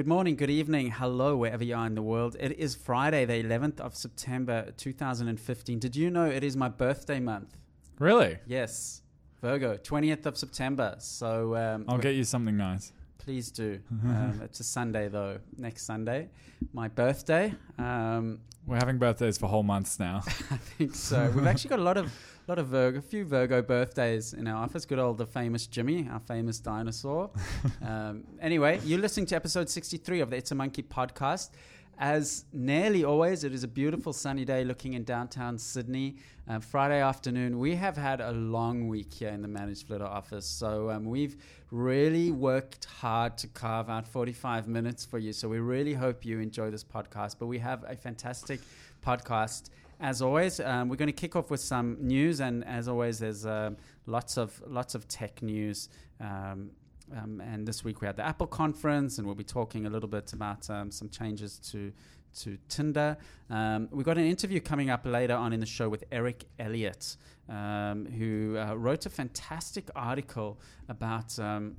[0.00, 2.34] Good morning, good evening, hello, wherever you are in the world.
[2.40, 5.78] It is Friday, the 11th of September 2015.
[5.78, 7.58] Did you know it is my birthday month?
[7.98, 8.38] Really?
[8.46, 9.02] Yes,
[9.42, 10.94] Virgo, 20th of September.
[11.00, 12.94] So um, I'll get you something nice.
[13.18, 13.78] please do.
[13.90, 16.30] um, it's a Sunday, though, next Sunday.
[16.72, 17.52] My birthday.
[17.76, 20.22] Um, We're having birthdays for whole months now.
[20.50, 21.30] I think so.
[21.36, 22.10] We've actually got a lot of
[22.50, 24.84] lot of Virgo, a few Virgo birthdays in our office.
[24.84, 27.30] Good old the famous Jimmy, our famous dinosaur.
[27.86, 31.50] um, anyway, you're listening to episode 63 of the It's a Monkey podcast.
[31.96, 36.16] As nearly always, it is a beautiful sunny day looking in downtown Sydney.
[36.48, 40.44] Uh, Friday afternoon, we have had a long week here in the Managed Flitter office.
[40.44, 41.36] So um, we've
[41.70, 45.32] really worked hard to carve out 45 minutes for you.
[45.32, 47.36] So we really hope you enjoy this podcast.
[47.38, 48.58] But we have a fantastic
[49.06, 49.70] podcast.
[50.00, 53.44] As always, um, we're going to kick off with some news, and as always, there's
[53.44, 55.90] um lots of lots of tech news.
[56.20, 56.70] Um,
[57.14, 60.08] um, and this week we had the Apple conference, and we'll be talking a little
[60.08, 61.92] bit about um, some changes to
[62.42, 63.18] to Tinder.
[63.50, 67.16] Um, we've got an interview coming up later on in the show with Eric Elliott,
[67.48, 71.76] who uh, wrote a fantastic article about um,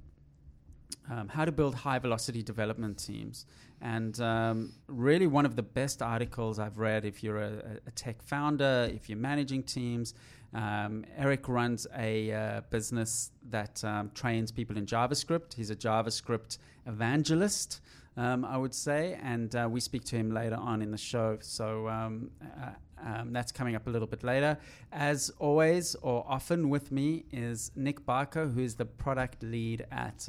[1.30, 3.46] how to build high velocity development teams.
[3.82, 8.22] And um, really, one of the best articles I've read if you're a, a tech
[8.22, 10.14] founder, if you're managing teams.
[10.54, 15.54] Um, Eric runs a uh, business that um, trains people in JavaScript.
[15.54, 17.80] He's a JavaScript evangelist,
[18.18, 21.38] um, I would say, and uh, we speak to him later on in the show.
[21.42, 22.72] So um, uh,
[23.04, 24.58] um, that's coming up a little bit later.
[24.92, 30.28] As always, or often with me, is Nick Barker, who is the product lead at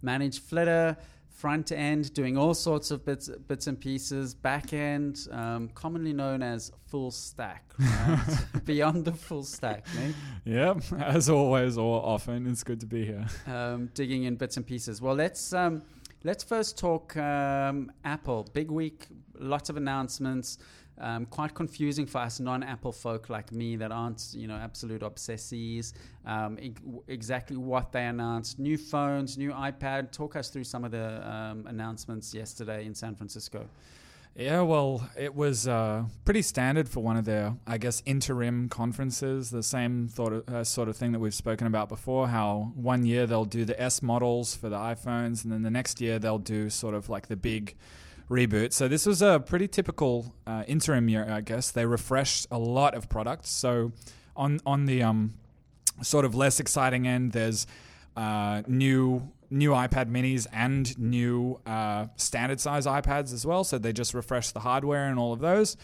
[0.00, 0.96] Managed Flitter.
[1.40, 4.34] Front end, doing all sorts of bits, bits and pieces.
[4.34, 8.44] Back end, um, commonly known as full stack, right?
[8.66, 10.14] beyond the full stack, Nick.
[10.44, 13.26] yep, as always or often, it's good to be here.
[13.46, 15.00] um, digging in bits and pieces.
[15.00, 15.80] Well, let's um,
[16.24, 18.46] let's first talk um, Apple.
[18.52, 19.06] Big week,
[19.38, 20.58] lots of announcements.
[21.00, 25.92] Um, quite confusing for us non-Apple folk like me that aren't, you know, absolute obsessies.
[26.26, 26.74] Um, e-
[27.08, 30.12] exactly what they announced: new phones, new iPad.
[30.12, 33.66] Talk us through some of the um, announcements yesterday in San Francisco.
[34.36, 39.50] Yeah, well, it was uh, pretty standard for one of their, I guess, interim conferences.
[39.50, 42.28] The same of, uh, sort of thing that we've spoken about before.
[42.28, 46.00] How one year they'll do the S models for the iPhones, and then the next
[46.00, 47.76] year they'll do sort of like the big
[48.30, 48.72] reboot.
[48.72, 51.70] So this was a pretty typical uh, interim year, I guess.
[51.70, 53.50] They refreshed a lot of products.
[53.50, 53.92] So
[54.36, 55.34] on on the um,
[56.00, 57.66] sort of less exciting end, there's
[58.16, 63.64] uh, new new iPad minis and new uh, standard size iPads as well.
[63.64, 65.76] So they just refreshed the hardware and all of those.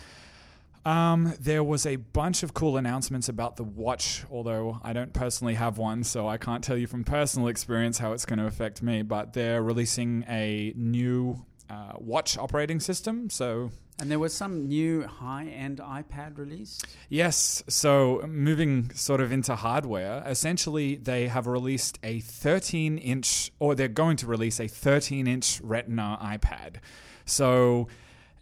[0.85, 5.55] Um, there was a bunch of cool announcements about the watch, although I don't personally
[5.55, 8.83] have one, so I can't tell you from personal experience how it's going to affect
[8.83, 9.03] me.
[9.03, 13.31] But they're releasing a new uh, watch operating system.
[13.31, 16.81] So And there was some new high-end iPad release.
[17.09, 17.63] Yes.
[17.69, 23.89] So moving sort of into hardware, essentially they have released a 13 inch, or they're
[23.89, 26.77] going to release a 13 inch Retina iPad.
[27.25, 27.89] So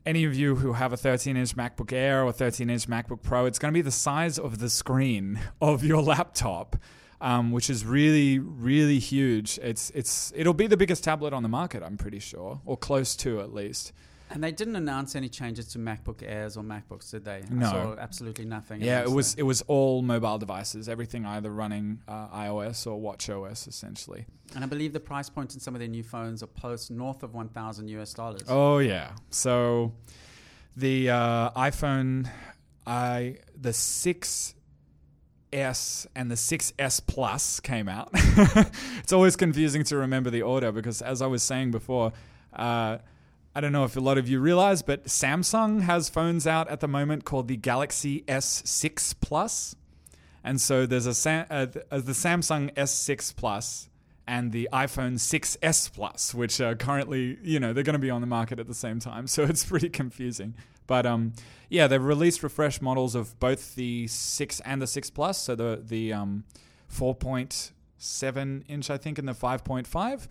[0.06, 3.46] any of you who have a 13 inch MacBook Air or 13 inch MacBook Pro,
[3.46, 6.76] it's going to be the size of the screen of your laptop.
[7.24, 9.58] Um, which is really, really huge.
[9.62, 13.16] It's it's it'll be the biggest tablet on the market, I'm pretty sure, or close
[13.16, 13.92] to at least.
[14.30, 17.44] And they didn't announce any changes to MacBook Airs or MacBooks, did they?
[17.50, 17.96] No.
[17.98, 18.82] absolutely nothing.
[18.82, 23.68] Yeah, it was it was all mobile devices, everything either running uh, iOS or WatchOS,
[23.68, 24.26] essentially.
[24.54, 27.22] And I believe the price points in some of their new phones are post north
[27.22, 28.42] of 1,000 US dollars.
[28.48, 29.92] Oh yeah, so
[30.76, 32.28] the uh, iPhone,
[32.86, 34.53] I the six
[35.54, 38.10] S and the 6S Plus came out.
[38.98, 42.12] it's always confusing to remember the order because, as I was saying before,
[42.53, 42.98] uh,
[43.54, 46.81] I don't know if a lot of you realize, but Samsung has phones out at
[46.81, 49.76] the moment called the Galaxy S6 Plus.
[50.42, 53.89] And so there's a Sam- uh, uh, the Samsung S6 Plus
[54.27, 58.21] and the iPhone 6S Plus, which are currently, you know, they're going to be on
[58.21, 59.27] the market at the same time.
[59.34, 60.54] So it's pretty confusing.
[60.86, 61.33] But um,
[61.69, 65.39] yeah, they've released refresh models of both the 6 and the 6 Plus.
[65.39, 66.45] So the, the um,
[66.92, 70.28] 4.7 inch, I think, and the 5.5.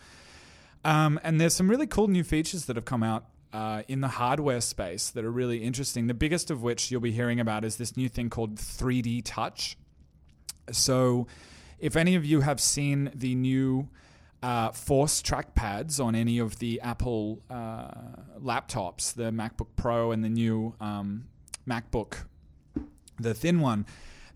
[0.86, 4.08] Um, and there's some really cool new features that have come out uh, in the
[4.08, 6.08] hardware space that are really interesting.
[6.08, 9.78] The biggest of which you'll be hearing about is this new thing called 3D Touch.
[10.72, 11.28] So,
[11.80, 13.90] if any of you have seen the new
[14.44, 17.88] uh, Force trackpads on any of the Apple uh,
[18.40, 21.25] laptops, the MacBook Pro and the new um,
[21.68, 22.25] MacBook,
[23.18, 23.86] the thin one,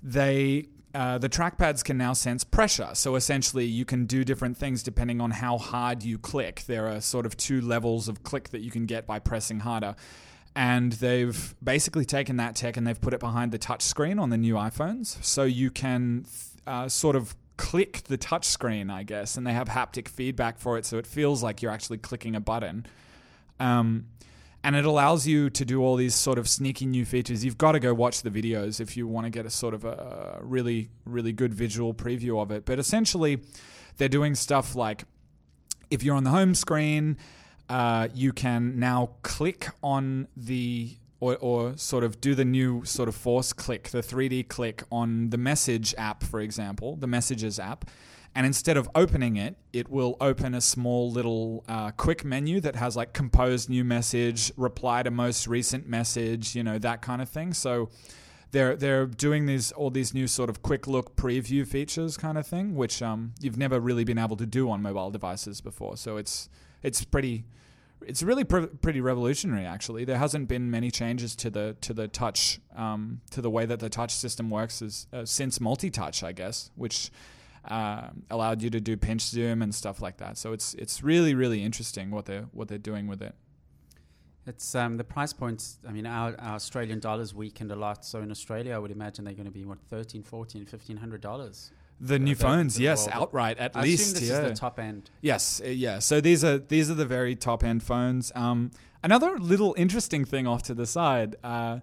[0.01, 2.89] they uh, the trackpads can now sense pressure.
[2.93, 6.63] So essentially, you can do different things depending on how hard you click.
[6.65, 9.95] There are sort of two levels of click that you can get by pressing harder.
[10.55, 14.29] And they've basically taken that tech and they've put it behind the touch screen on
[14.31, 15.23] the new iPhones.
[15.23, 16.25] So you can
[16.65, 20.77] uh, sort of click the touch screen, I guess, and they have haptic feedback for
[20.77, 20.85] it.
[20.85, 22.85] So it feels like you're actually clicking a button.
[23.59, 24.05] Um,
[24.63, 27.45] and it allows you to do all these sort of sneaky new features.
[27.45, 29.85] You've got to go watch the videos if you want to get a sort of
[29.85, 32.65] a really, really good visual preview of it.
[32.65, 33.39] But essentially,
[33.97, 35.05] they're doing stuff like
[35.89, 37.17] if you're on the home screen,
[37.69, 43.09] uh, you can now click on the or, or sort of do the new sort
[43.09, 47.89] of force click, the 3D click on the message app, for example, the messages app
[48.37, 52.75] and instead of opening it, it will open a small little uh, quick menu that
[52.75, 57.29] has like composed new message, reply to most recent message, you know that kind of
[57.29, 57.51] thing.
[57.51, 57.89] So
[58.51, 62.45] they're they're doing these all these new sort of quick look preview features kind of
[62.45, 65.97] thing, which um, you've never really been able to do on mobile devices before.
[65.97, 66.47] So it's
[66.83, 67.45] it's pretty
[68.05, 70.05] it's really pr- pretty revolutionary actually.
[70.05, 73.79] There hasn't been many changes to the to the touch um, to the way that
[73.79, 77.11] the touch system works uh, since multi-touch, I guess, which
[77.67, 80.37] uh, allowed you to do pinch zoom and stuff like that.
[80.37, 83.35] So it's it's really really interesting what they're what they're doing with it.
[84.45, 85.77] It's um, the price points.
[85.85, 88.05] I mean, our, our, Australian dollars weakened a lot.
[88.05, 91.71] So in Australia, I would imagine they're going to be what 13 14 1500 dollars.
[91.99, 94.15] The new phones, yes, outright at I least.
[94.15, 94.41] this yeah.
[94.41, 95.09] is the top end.
[95.21, 95.97] Yes, uh, yeah.
[95.99, 98.31] So these are these are the very top end phones.
[98.35, 98.71] Um,
[99.03, 101.37] another little interesting thing off to the side.
[101.43, 101.79] Uh,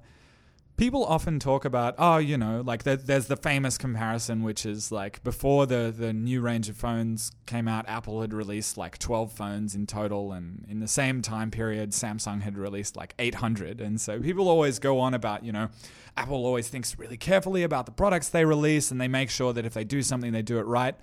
[0.76, 5.22] people often talk about oh you know like there's the famous comparison which is like
[5.22, 9.74] before the the new range of phones came out apple had released like 12 phones
[9.74, 14.20] in total and in the same time period samsung had released like 800 and so
[14.20, 15.68] people always go on about you know
[16.16, 19.64] apple always thinks really carefully about the products they release and they make sure that
[19.64, 20.96] if they do something they do it right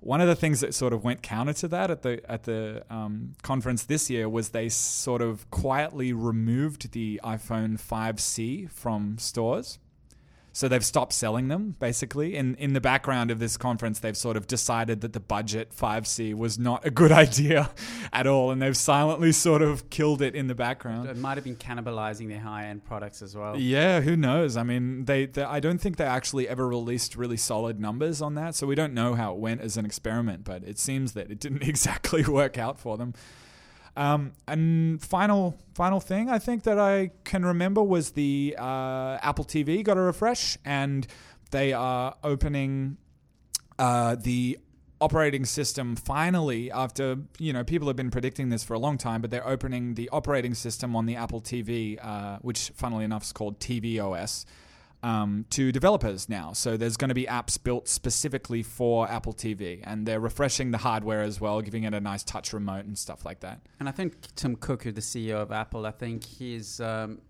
[0.00, 2.84] one of the things that sort of went counter to that at the at the
[2.90, 9.78] um, conference this year was they sort of quietly removed the iPhone 5C from stores.
[10.56, 12.34] So they've stopped selling them basically.
[12.34, 16.34] In in the background of this conference, they've sort of decided that the budget 5C
[16.34, 17.72] was not a good idea
[18.10, 21.10] at all, and they've silently sort of killed it in the background.
[21.10, 23.58] It might have been cannibalizing their high end products as well.
[23.58, 24.56] Yeah, who knows?
[24.56, 28.34] I mean, they, they I don't think they actually ever released really solid numbers on
[28.36, 30.44] that, so we don't know how it went as an experiment.
[30.44, 33.12] But it seems that it didn't exactly work out for them.
[33.96, 39.44] Um, and final final thing I think that I can remember was the uh, Apple
[39.44, 41.06] TV got a refresh, and
[41.50, 42.98] they are opening
[43.78, 44.58] uh, the
[45.00, 49.20] operating system finally after you know people have been predicting this for a long time
[49.20, 53.30] but they're opening the operating system on the apple tv uh, which funnily enough is
[53.30, 54.46] called tvOS
[55.02, 56.52] um, to developers now.
[56.52, 60.78] So there's going to be apps built specifically for Apple TV, and they're refreshing the
[60.78, 63.60] hardware as well, giving it a nice touch remote and stuff like that.
[63.78, 67.20] And I think Tim Cook, who's the CEO of Apple, I think he's um,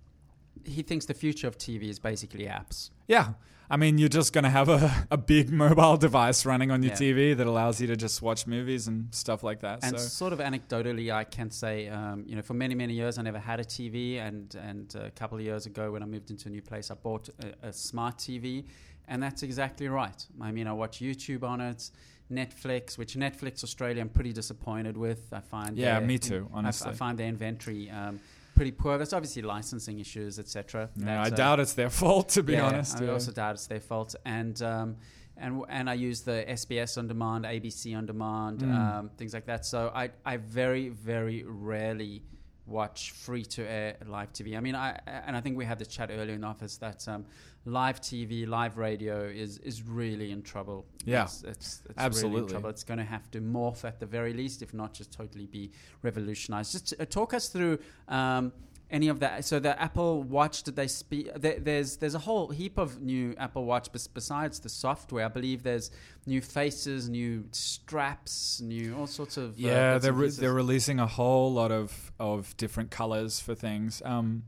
[0.64, 2.90] he thinks the future of TV is basically apps.
[3.08, 3.34] Yeah,
[3.68, 6.92] I mean, you're just going to have a, a big mobile device running on your
[6.92, 6.98] yeah.
[6.98, 9.80] TV that allows you to just watch movies and stuff like that.
[9.82, 10.06] And so.
[10.06, 13.38] sort of anecdotally, I can say, um, you know, for many, many years, I never
[13.38, 14.18] had a TV.
[14.18, 16.94] And, and a couple of years ago, when I moved into a new place, I
[16.94, 17.28] bought
[17.62, 18.64] a, a smart TV.
[19.08, 20.26] And that's exactly right.
[20.40, 21.90] I mean, I watch YouTube on it.
[22.30, 25.32] Netflix, which Netflix Australia, I'm pretty disappointed with.
[25.32, 26.48] I find yeah, me too.
[26.52, 28.18] Honestly, I, I find their inventory um,
[28.56, 28.96] pretty poor.
[28.96, 30.90] There's obviously licensing issues, etc.
[30.96, 33.00] Yeah, I doubt it's their fault, to be yeah, honest.
[33.00, 33.12] I yeah.
[33.12, 34.16] also doubt it's their fault.
[34.24, 34.96] And um,
[35.36, 38.74] and and I use the SBS on demand, ABC on demand, mm.
[38.74, 39.64] um, things like that.
[39.64, 42.22] So I I very very rarely
[42.66, 44.56] watch free to air live TV.
[44.56, 47.06] I mean, I and I think we had the chat earlier in the office that
[47.06, 47.26] um,
[47.66, 50.86] live TV, live radio is is really in trouble.
[51.04, 52.70] Yeah, it's, it's, it's absolutely really in trouble.
[52.70, 55.72] It's going to have to morph at the very least, if not just totally be
[56.02, 56.72] revolutionized.
[56.72, 57.78] Just uh, talk us through.
[58.08, 58.52] Um,
[58.90, 59.44] any of that.
[59.44, 61.32] So the Apple Watch, did they speak?
[61.34, 65.24] There, there's there's a whole heap of new Apple Watch besides the software.
[65.24, 65.90] I believe there's
[66.26, 69.50] new faces, new straps, new all sorts of.
[69.52, 74.02] Uh, yeah, they're re- they're releasing a whole lot of of different colors for things.
[74.04, 74.44] Um,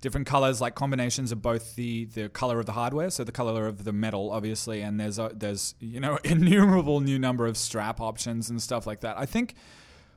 [0.00, 3.66] different colors, like combinations of both the the color of the hardware, so the color
[3.66, 8.00] of the metal, obviously, and there's a, there's you know innumerable new number of strap
[8.00, 9.18] options and stuff like that.
[9.18, 9.54] I think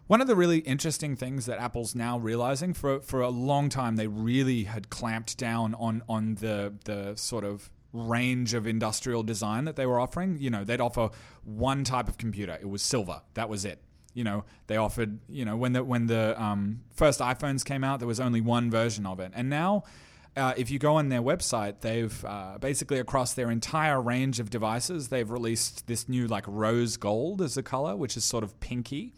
[0.07, 3.95] one of the really interesting things that Apple's now realizing for for a long time
[3.95, 9.65] they really had clamped down on on the the sort of range of industrial design
[9.65, 10.37] that they were offering.
[10.39, 11.09] You know, they'd offer
[11.43, 12.57] one type of computer.
[12.59, 13.21] It was silver.
[13.35, 13.79] That was it.
[14.13, 15.19] You know, they offered.
[15.29, 18.69] You know, when the when the um, first iPhones came out, there was only one
[18.69, 19.83] version of it, and now
[20.35, 24.49] uh, if you go on their website, they've uh, basically across their entire range of
[24.49, 28.59] devices, they've released this new like rose gold as a color, which is sort of
[28.59, 29.13] pinky.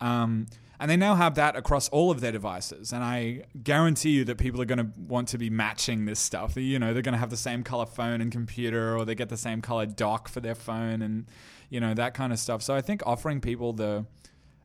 [0.00, 0.46] Um,
[0.80, 2.92] and they now have that across all of their devices.
[2.92, 6.56] And I guarantee you that people are going to want to be matching this stuff.
[6.56, 9.28] You know, they're going to have the same color phone and computer, or they get
[9.28, 11.26] the same color dock for their phone, and
[11.68, 12.62] you know that kind of stuff.
[12.62, 14.06] So I think offering people the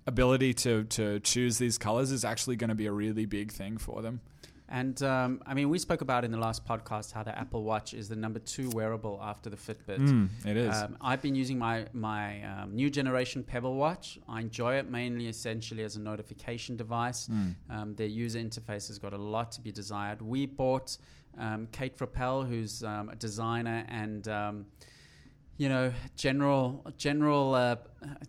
[0.05, 3.77] ability to to choose these colors is actually going to be a really big thing
[3.77, 4.21] for them.
[4.69, 7.93] And um, I mean, we spoke about in the last podcast how the Apple Watch
[7.93, 9.99] is the number two wearable after the Fitbit.
[9.99, 10.75] Mm, it is.
[10.75, 14.17] Um, I've been using my my um, new generation Pebble Watch.
[14.27, 17.27] I enjoy it mainly, essentially, as a notification device.
[17.27, 17.55] Mm.
[17.69, 20.21] Um, their user interface has got a lot to be desired.
[20.23, 20.97] We bought
[21.37, 24.65] um, Kate Frappel, who's um, a designer and um,
[25.57, 27.75] you know general general uh,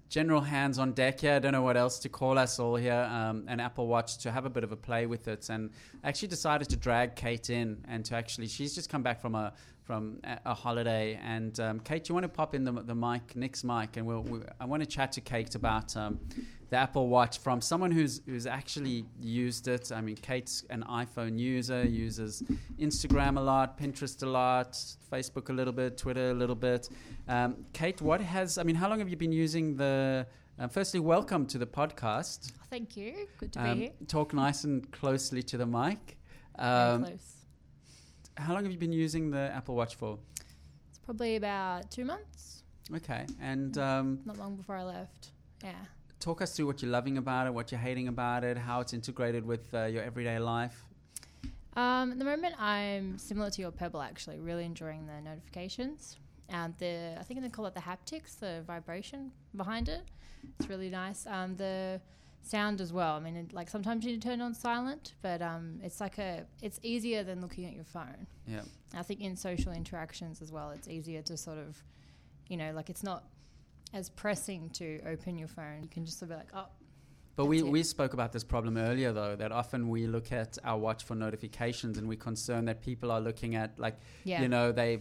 [0.08, 1.34] general hands on deck here.
[1.34, 3.08] I don't know what else to call us all here.
[3.10, 5.70] Um, an Apple Watch to have a bit of a play with it, and
[6.02, 9.52] actually decided to drag Kate in and to actually she's just come back from a
[9.84, 11.18] from a, a holiday.
[11.22, 14.22] And um, Kate, you want to pop in the, the mic, Nick's mic, and we'll,
[14.22, 16.18] we, I want to chat to Kate about um,
[16.74, 19.92] the Apple Watch from someone who's who's actually used it.
[19.92, 22.42] I mean, Kate's an iPhone user, uses
[22.86, 24.72] Instagram a lot, Pinterest a lot,
[25.12, 26.88] Facebook a little bit, Twitter a little bit.
[27.28, 30.26] Um, Kate, what has I mean, how long have you been using the?
[30.58, 32.40] Uh, firstly, welcome to the podcast.
[32.70, 33.28] Thank you.
[33.38, 33.92] Good to Um, be here.
[34.08, 36.18] talk nice and closely to the mic.
[36.58, 37.36] Um, close.
[38.36, 40.18] how long have you been using the Apple Watch for?
[40.90, 42.64] It's probably about two months.
[42.98, 45.30] Okay, and um, Not long before I left.
[45.62, 45.72] Yeah.
[46.24, 48.94] Talk us through what you're loving about it, what you're hating about it, how it's
[48.94, 50.82] integrated with uh, your everyday life.
[51.76, 54.00] Um, at the moment, I'm similar to your Pebble.
[54.00, 56.16] Actually, really enjoying the notifications
[56.48, 57.16] and the.
[57.20, 60.02] I think they call it the haptics, the vibration behind it.
[60.58, 61.26] It's really nice.
[61.26, 62.00] Um, the
[62.42, 63.16] sound as well.
[63.16, 66.18] I mean, it, like sometimes you need to turn on silent, but um, it's like
[66.18, 66.46] a.
[66.62, 68.26] It's easier than looking at your phone.
[68.46, 68.62] Yeah.
[68.96, 71.82] I think in social interactions as well, it's easier to sort of,
[72.48, 73.24] you know, like it's not
[73.94, 75.82] as pressing to open your phone.
[75.82, 76.66] You can just sort of be like, oh,
[77.36, 77.66] But we, it.
[77.66, 81.14] we spoke about this problem earlier, though, that often we look at our watch for
[81.14, 84.98] notifications and we're concerned that people are looking at, like, yeah, you know, they,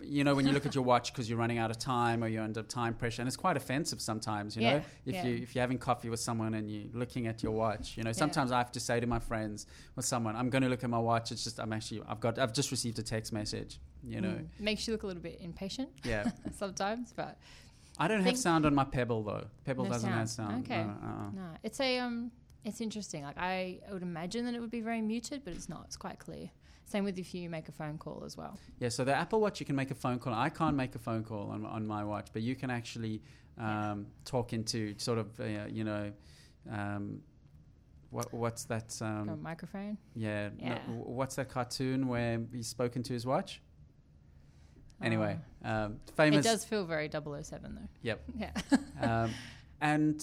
[0.00, 2.28] you know, when you look at your watch because you're running out of time or
[2.28, 5.24] you're under time pressure, and it's quite offensive sometimes, you know, if yeah.
[5.26, 8.12] you if you're having coffee with someone and you're looking at your watch, you know,
[8.12, 10.90] sometimes I have to say to my friends or someone, I'm going to look at
[10.90, 11.30] my watch.
[11.32, 14.46] It's just I'm actually I've got I've just received a text message, you know, Mm.
[14.60, 16.30] makes you look a little bit impatient yeah.
[16.56, 17.38] sometimes, but
[17.98, 19.46] I don't have Think- sound on my Pebble though.
[19.64, 20.64] Pebble No doesn't have sound.
[20.64, 20.84] Okay.
[20.84, 21.30] No, uh-uh.
[21.34, 22.30] no, it's a um,
[22.64, 23.24] it's interesting.
[23.24, 25.82] Like I, would imagine that it would be very muted, but it's not.
[25.86, 26.50] It's quite clear.
[26.84, 28.58] Same with if you make a phone call as well.
[28.78, 30.32] Yeah, so the Apple Watch, you can make a phone call.
[30.32, 33.20] I can't make a phone call on, on my watch, but you can actually
[33.58, 36.12] um, talk into sort of, uh, you know,
[36.70, 37.20] um,
[38.10, 38.94] what what's that?
[38.98, 39.98] Got a Um, microphone.
[40.14, 40.78] yeah, no, Yeah.
[40.88, 43.60] what's that cartoon where he's spoken to his watch?
[45.02, 45.70] Anyway, um,
[46.08, 46.44] Uh, famous.
[46.44, 47.88] it does feel very 007 though.
[48.02, 48.20] Yep.
[48.38, 48.52] Yeah.
[49.00, 49.30] um,
[49.80, 50.22] and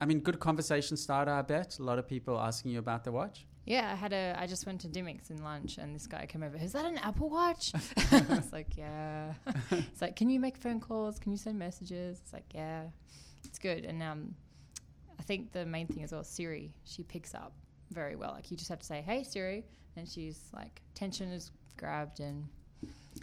[0.00, 1.30] I mean, good conversation starter.
[1.32, 3.46] I bet a lot of people asking you about the watch.
[3.66, 4.34] Yeah, I had a.
[4.38, 6.56] I just went to Dimmicks in lunch, and this guy came over.
[6.56, 7.72] Is that an Apple Watch?
[8.10, 9.34] I was like, yeah.
[9.70, 11.18] It's like, can you make phone calls?
[11.18, 12.18] Can you send messages?
[12.24, 12.84] It's like, yeah,
[13.44, 13.84] it's good.
[13.84, 14.34] And um,
[15.18, 17.52] I think the main thing as well, Siri, she picks up
[17.92, 18.32] very well.
[18.32, 19.64] Like you just have to say, hey Siri,
[19.96, 22.48] and she's like, tension is grabbed, and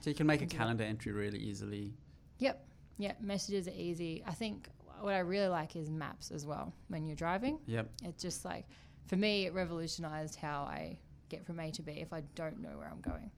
[0.01, 0.63] So you can make a Can do that.
[0.63, 1.94] calendar entry really easily.
[2.39, 2.66] yep,
[2.98, 4.24] yeah, messages are easy.
[4.25, 4.70] I think
[5.01, 6.74] what I really like is maps as well.
[6.88, 7.89] When you're driving, Yep.
[8.04, 8.66] it's just like,
[9.08, 10.98] for me, it revolutionized how I
[11.30, 13.30] get from A to B if I don't know where I'm going.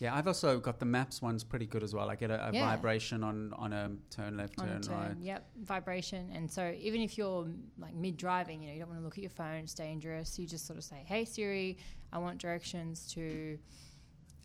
[0.00, 2.08] Yeah, I've also got the maps one's pretty good as well.
[2.08, 2.66] I get a, a Yeah.
[2.66, 4.94] vibration on on a turn left, on turn, turn.
[4.96, 5.16] right.
[5.18, 6.30] Yep, vibration.
[6.32, 7.48] And so even if you're
[7.78, 10.38] like mid driving, you know, you don't want to look at your phone, it's dangerous.
[10.38, 11.78] You just sort of say, "Hey Siri,
[12.12, 13.58] I want directions to,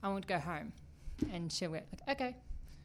[0.01, 0.73] I want to go home,"
[1.31, 2.35] and she'll like, "Okay,"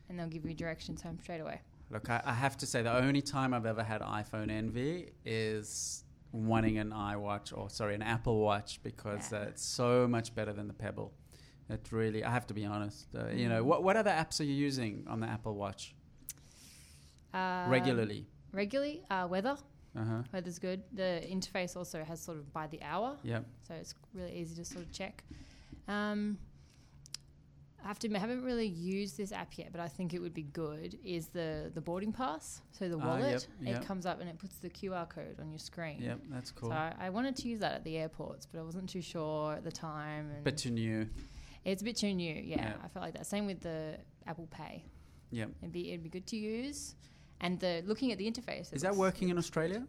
[0.09, 1.61] and they'll give you directions home straight away.
[1.91, 6.05] Look, I, I have to say the only time I've ever had iPhone envy is
[6.33, 9.39] wanting an iWatch or sorry, an Apple Watch because Yeah.
[9.39, 11.13] uh, it's so much better than the Pebble.
[11.71, 13.07] It really, I have to be honest.
[13.15, 13.67] Uh, You know, Mm.
[13.67, 15.95] what what other apps are you using on the Apple Watch
[17.35, 18.27] Um, regularly?
[18.53, 19.57] Regularly, uh, weather.
[19.97, 20.23] Uh huh.
[20.33, 20.83] Weather's good.
[20.93, 23.45] The interface also has sort of by the hour, Yep.
[23.67, 25.25] so it's really easy to sort of check.
[25.87, 26.39] Um,
[27.89, 30.35] I have to I haven't really used this app yet, but I think it would
[30.35, 30.99] be good.
[31.03, 32.61] Is the the boarding pass?
[32.73, 33.83] So the Ah, wallet, yep, yep.
[33.83, 36.03] it comes up and it puts the QR code on your screen.
[36.03, 36.19] Yep.
[36.29, 36.69] That's cool.
[36.69, 39.55] So I, I wanted to use that at the airports, but I wasn't too sure
[39.55, 40.31] at the time.
[40.35, 41.09] And Bit too new.
[41.65, 42.35] it's a bit too new.
[42.35, 42.73] Yeah, Yeah.
[42.85, 43.27] I felt like that.
[43.27, 44.85] Same with the Apple Pay.
[45.31, 45.49] Yep.
[45.63, 46.95] It'd be it'd be good to use.
[47.41, 48.71] And the looking at the interface.
[48.71, 49.87] is that working in Australia?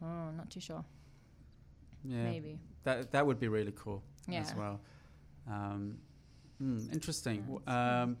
[0.00, 0.84] Oh, not too sure.
[2.04, 2.22] Yeah.
[2.22, 2.60] Maybe.
[2.84, 4.42] That that would be really cool Yeah.
[4.42, 4.80] as well.
[5.48, 5.98] Um,
[6.62, 7.36] mm, interesting.
[7.36, 8.16] Yeah, W- it's Um,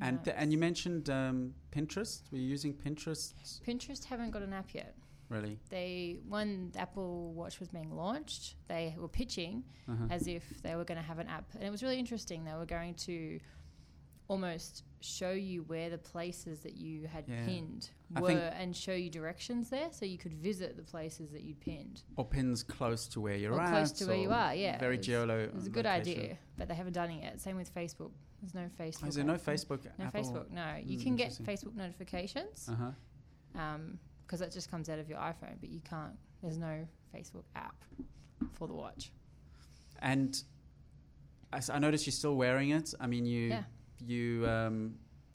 [0.00, 2.22] and th- and you mentioned um, Pinterest.
[2.32, 3.34] Were you using Pinterest?
[3.66, 4.94] Pinterest haven't got an app yet.
[5.28, 5.58] Really?
[5.70, 10.06] They when the Apple Watch was being launched, they were pitching Uh-huh.
[10.10, 12.44] as if they were going to have an app, and it was really interesting.
[12.44, 13.38] They were going to
[14.28, 17.44] almost show you where the places that you had Yeah.
[17.44, 21.60] pinned were, and show you directions there, so you could visit the places that you'd
[21.60, 22.02] pinned.
[22.16, 23.70] Or pins close to where you're Or at.
[23.70, 24.78] close to where you are, yeah.
[24.78, 25.44] Very It was- geolo.
[25.44, 26.20] It was a good location.
[26.22, 27.40] idea, but they haven't done it yet.
[27.40, 28.12] Same with Facebook.
[28.40, 29.04] There's no Facebook.
[29.04, 29.34] Oh, is there no.
[29.34, 29.84] Facebook?
[29.98, 30.20] No Apple?
[30.22, 30.50] Facebook.
[30.50, 31.30] No, you Mm, can get.
[31.32, 32.74] Facebook notifications Uh
[33.54, 33.78] huh.
[34.24, 36.16] because that just comes out of your iPhone, but you can't.
[36.42, 37.84] There's no Facebook app
[38.52, 39.12] for the watch.
[40.00, 40.42] And
[41.52, 42.94] I, s- I noticed you're still wearing it.
[43.00, 43.64] I mean, you Yeah.
[44.06, 44.94] You um,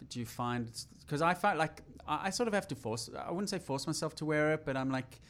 [0.09, 0.69] do you find
[1.01, 3.09] because I find like I, I sort of have to force.
[3.17, 5.21] I wouldn't say force myself to wear it, but I'm like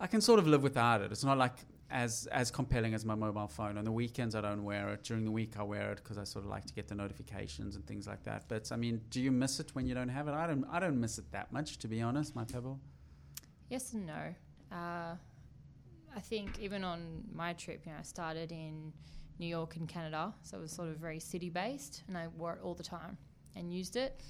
[0.00, 1.12] I can sort of live without it.
[1.12, 1.54] It's not like
[1.90, 3.78] as as compelling as my mobile phone.
[3.78, 5.04] On the weekends, I don't wear it.
[5.04, 7.76] During the week, I wear it because I sort of like to get the notifications
[7.76, 8.44] and things like that.
[8.48, 10.32] But I mean, do you miss it when you don't have it?
[10.34, 10.64] I don't.
[10.70, 12.34] I don't miss it that much, to be honest.
[12.34, 12.80] My Pebble.
[13.68, 14.34] Yes and no.
[14.70, 15.14] Uh,
[16.14, 18.92] I think even on my trip, you know, I started in
[19.42, 22.52] New York and Canada, so it was sort of very city based, and I wore
[22.52, 23.18] it all the time
[23.56, 24.22] and used it.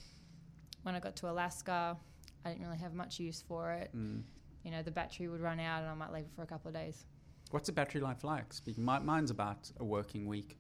[0.85, 1.99] When I got to Alaska,
[2.47, 3.91] I didn't really have much use for it.
[3.95, 4.23] Mm.
[4.65, 6.69] You know, the battery would run out, and I might leave it for a couple
[6.71, 7.05] of days.
[7.51, 8.55] What's the battery life like?
[8.55, 10.57] Speaking, my, mine's about a working week,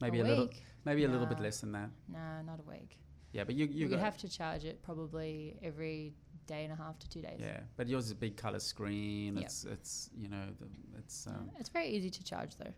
[0.00, 0.62] maybe a, a little, week?
[0.84, 1.90] maybe a little bit less than that.
[2.08, 2.98] No, not a week.
[3.32, 6.14] Yeah, but you you You have to charge it probably every
[6.46, 7.40] day and a half to two days.
[7.40, 9.36] yeah, but yours is a big color screen.
[9.36, 9.44] Yep.
[9.44, 12.72] It's it's you know the, it's um, It's very easy to charge though.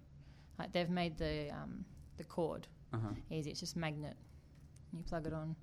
[0.59, 1.85] Like they've made the um,
[2.17, 3.09] the cord uh-huh.
[3.31, 3.51] easy.
[3.51, 4.17] It's just magnet.
[4.97, 5.55] You plug it on.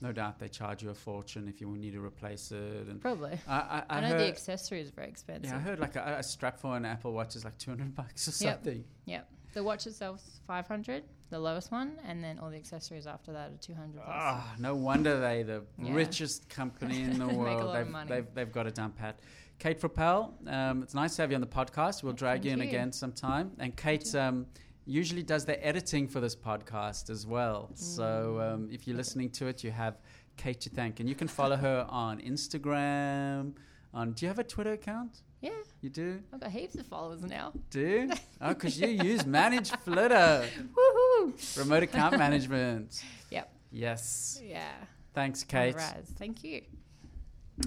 [0.00, 2.88] no doubt they charge you a fortune if you need to replace it.
[2.88, 3.38] And Probably.
[3.46, 5.50] I I, I, I, know heard, the accessories are very expensive.
[5.50, 7.94] yeah, I heard like a, a strap for an Apple Watch is like two hundred
[7.94, 8.54] bucks or Yep.
[8.64, 8.84] something.
[9.04, 9.28] Yep.
[9.54, 13.56] The watch itself's 500, the lowest one, and then all the accessories after that are
[13.56, 14.06] 200 plus.
[14.06, 15.94] Ah, no wonder they the Yeah.
[15.94, 17.74] richest company in the Make a world.
[17.74, 18.08] they've, money.
[18.10, 19.18] they've they've got it down pat.
[19.58, 22.02] Kate Propel, um, it's nice to have you on the podcast.
[22.02, 22.68] We'll drag Thank you in you.
[22.68, 23.52] again sometime.
[23.58, 24.46] And Kate um,
[24.84, 27.70] usually does the editing for this podcast as well.
[27.74, 28.52] So Mm.
[28.54, 29.98] um, if you're listening to it, you have
[30.36, 33.54] Kate to thank, and you can follow her on Instagram.
[33.94, 35.22] On do you have a Twitter account?
[35.40, 36.20] Yeah, You do?
[36.32, 37.52] I've got heaps of followers now.
[37.70, 37.80] Do?
[37.80, 38.10] you?
[38.40, 41.58] Oh, because you use Manage Flitter, Woohoo!
[41.58, 43.02] remote account management.
[43.30, 43.52] Yep.
[43.72, 44.40] Yes.
[44.44, 44.68] Yeah.
[45.14, 45.74] Thanks, Kate.
[45.74, 46.12] Raz.
[46.18, 46.62] Thank you.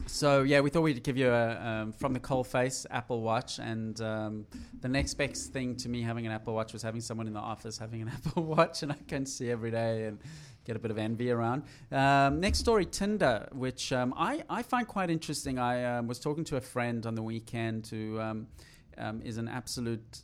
[0.06, 3.58] So yeah, we thought we'd give you a um, from the coal face Apple Watch,
[3.60, 4.46] and um,
[4.82, 7.40] the next best thing to me having an Apple Watch was having someone in the
[7.40, 10.20] office having an Apple Watch, and I can see every day and
[10.64, 11.64] get a bit of envy around.
[11.92, 15.58] Um, next story, Tinder, which um, I I find quite interesting.
[15.58, 18.48] I um, was talking to a friend on the weekend who um,
[19.24, 20.22] is an absolute.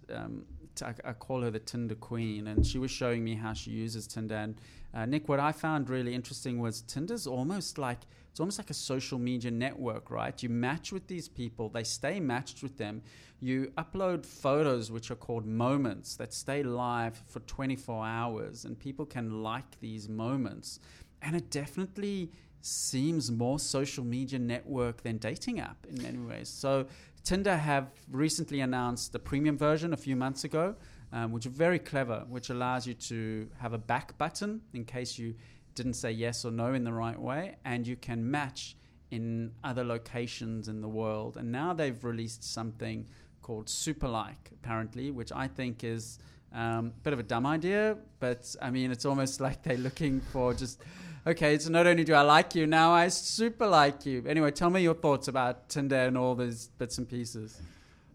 [0.84, 4.06] I, I call her the Tinder queen, and she was showing me how she uses
[4.06, 4.36] Tinder.
[4.36, 4.62] And
[4.93, 7.99] uh, Nick, what I found really interesting was Tinder's almost like
[8.35, 10.43] it's almost like a social media network, right?
[10.43, 13.01] You match with these people, they stay matched with them.
[13.39, 19.05] You upload photos which are called moments that stay live for 24 hours, and people
[19.05, 20.81] can like these moments.
[21.21, 26.49] And it definitely seems more social media network than dating app in many ways.
[26.49, 26.87] So
[27.23, 30.75] Tinder have recently announced the premium version a few months ago,
[31.13, 35.17] um, which is very clever, which allows you to have a back button in case
[35.17, 35.35] you
[35.75, 38.75] didn't say yes or no in the right way, and you can match
[39.11, 41.38] in other locations in the world.
[41.38, 43.05] And now they've released something
[43.41, 46.17] called Super Like, apparently, which I think is
[46.53, 50.21] um, a bit of a dumb idea, but I mean, it's almost like they're looking
[50.21, 50.81] for just.
[51.27, 54.23] Okay, so not only do I like you, now I super like you.
[54.27, 57.59] Anyway, tell me your thoughts about Tinder and all these bits and pieces.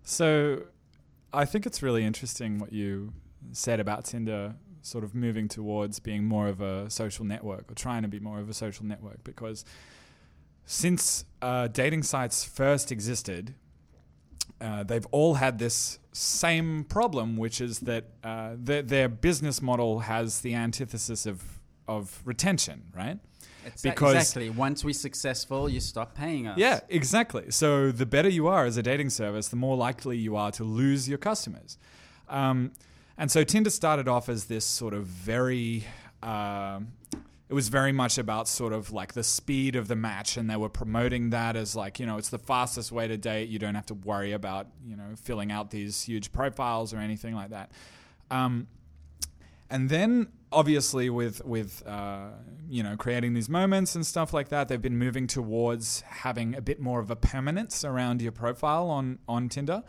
[0.04, 0.62] So
[1.32, 3.12] I think it's really interesting what you
[3.50, 8.02] said about Tinder sort of moving towards being more of a social network or trying
[8.02, 9.64] to be more of a social network because
[10.64, 13.54] since uh, dating sites first existed,
[14.60, 20.00] uh, they've all had this same problem, which is that uh, their, their business model
[20.00, 21.42] has the antithesis of,
[21.88, 23.18] of retention, right?
[23.66, 26.56] It's Because- exactly once we're successful, you stop paying us.
[26.58, 27.50] Yeah, exactly.
[27.50, 30.64] So the better you are as a dating service, the more likely you are to
[30.64, 31.76] lose your customers.
[32.28, 32.72] Um,
[33.20, 35.84] and so Tinder started off as this sort of very.
[36.22, 36.88] um
[37.48, 40.54] it was very much about sort of like the speed of the match, and they
[40.54, 43.48] were promoting that as like, you know, it's the fastest way to date.
[43.48, 47.34] You don't have to worry about, you know, filling out these huge profiles or anything
[47.34, 47.72] like that.
[48.30, 48.68] Um,
[49.68, 52.28] and then obviously with with uh,
[52.68, 56.60] you know creating these moments and stuff like that, they've been moving towards having a
[56.60, 59.82] bit more of a permanence around your profile on on Tinder.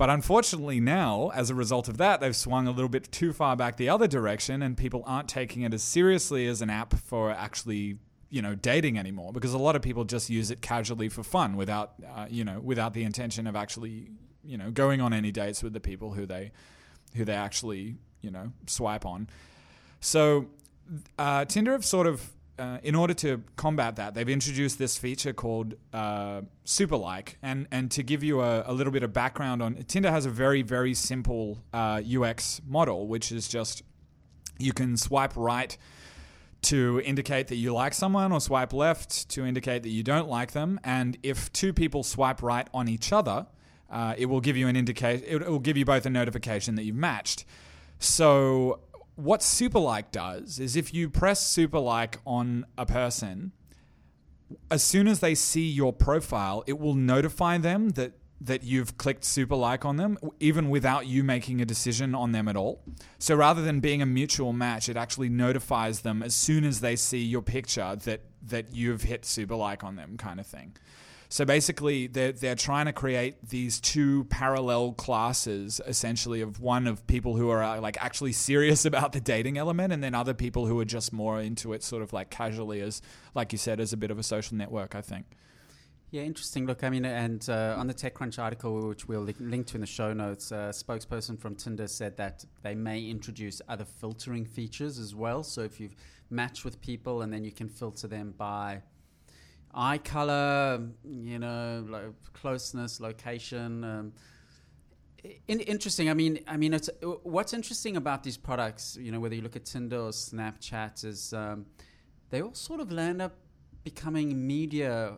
[0.00, 3.54] But unfortunately, now, as a result of that, they've swung a little bit too far
[3.54, 7.30] back the other direction, and people aren't taking it as seriously as an app for
[7.30, 7.98] actually,
[8.30, 9.30] you know, dating anymore.
[9.30, 12.60] Because a lot of people just use it casually for fun, without, uh, you know,
[12.60, 14.08] without the intention of actually,
[14.42, 16.52] you know, going on any dates with the people who they,
[17.14, 19.28] who they actually, you know, swipe on.
[20.00, 20.46] So,
[21.18, 22.26] uh, Tinder have sort of
[22.60, 27.38] uh, in order to combat that, they've introduced this feature called uh, Super Like.
[27.42, 30.30] And, and to give you a, a, little bit of background on Tinder has a
[30.30, 33.82] very, very simple uh, UX model, which is just
[34.58, 35.76] you can swipe right
[36.62, 40.52] to indicate that you like someone or swipe left to indicate that you don't like
[40.52, 40.78] them.
[40.84, 43.46] And if two people swipe right on each other,
[43.90, 45.24] uh, it will give you an indicate.
[45.26, 47.46] It will give you both a notification that you've matched.
[47.98, 48.80] So
[49.22, 53.52] what super like does is if you press super like on a person,
[54.70, 59.22] as soon as they see your profile, it will notify them that that you've clicked
[59.22, 62.82] super like on them, even without you making a decision on them at all.
[63.18, 66.96] So rather than being a mutual match, it actually notifies them as soon as they
[66.96, 70.74] see your picture that that you've hit super like on them, kind of thing.
[71.32, 77.06] So basically, they're, they're trying to create these two parallel classes, essentially, of one of
[77.06, 80.66] people who are uh, like actually serious about the dating element, and then other people
[80.66, 83.00] who are just more into it, sort of like casually, as
[83.32, 84.96] like you said, as a bit of a social network.
[84.96, 85.24] I think.
[86.10, 86.66] Yeah, interesting.
[86.66, 89.86] Look, I mean, and uh, on the TechCrunch article, which we'll link to in the
[89.86, 95.14] show notes, a spokesperson from Tinder said that they may introduce other filtering features as
[95.14, 95.44] well.
[95.44, 95.94] So if you've
[96.28, 98.82] matched with people and then you can filter them by
[99.74, 103.84] eye color, you know, like closeness, location.
[103.84, 104.12] Um,
[105.48, 106.08] in, interesting.
[106.08, 108.96] I mean, I mean, it's what's interesting about these products.
[109.00, 111.66] You know, whether you look at Tinder or Snapchat, is um,
[112.30, 113.36] they all sort of land up
[113.84, 115.16] becoming media.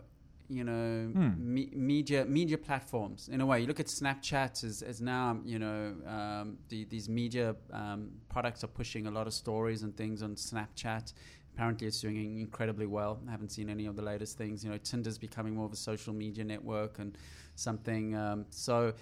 [0.49, 1.31] You know, hmm.
[1.39, 3.29] me, media media platforms.
[3.29, 5.39] In a way, you look at Snapchat as, as now.
[5.45, 9.97] You know, um, the, these media um, products are pushing a lot of stories and
[9.97, 11.15] things on Snapchat
[11.55, 13.21] apparently it's doing incredibly well.
[13.29, 14.65] I haven't seen any of the latest things.
[14.65, 17.17] You know, Tinder's becoming more of a social media network and
[17.55, 18.17] something.
[18.17, 18.95] Um, so,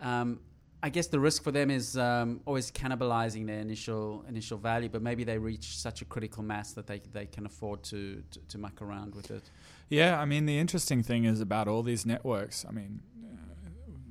[0.00, 0.40] um,
[0.82, 5.02] I guess the risk for them is um, always cannibalizing their initial initial value, but
[5.02, 8.58] maybe they reach such a critical mass that they they can afford to, to, to
[8.58, 9.50] muck around with it.
[9.88, 12.64] Yeah, I mean the interesting thing is about all these networks.
[12.68, 13.36] I mean, uh,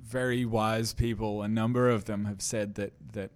[0.04, 3.32] very wise people, a number of them have said that that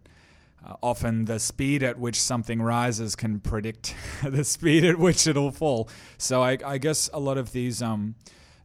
[0.66, 5.52] uh, often the speed at which something rises can predict the speed at which it'll
[5.52, 5.90] fall.
[6.18, 8.16] So I, I guess a lot of these um,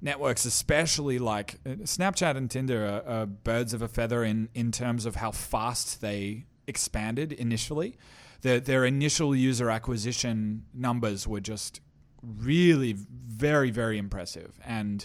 [0.00, 4.72] networks, especially like uh, Snapchat and Tinder, are, are, birds of a feather in, in
[4.72, 7.96] terms of how fast they expanded initially.
[8.42, 11.80] Their, their initial user acquisition numbers were just
[12.22, 14.58] really very, very impressive.
[14.64, 15.04] And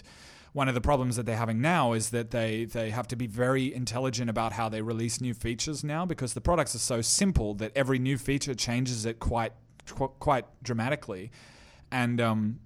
[0.52, 3.26] one of the problems that they're having now is that they they have to be
[3.26, 7.54] very intelligent about how they release new features now because the products are so simple
[7.54, 9.52] that every new feature changes it quite
[10.18, 11.30] quite dramatically,
[11.90, 12.60] and um,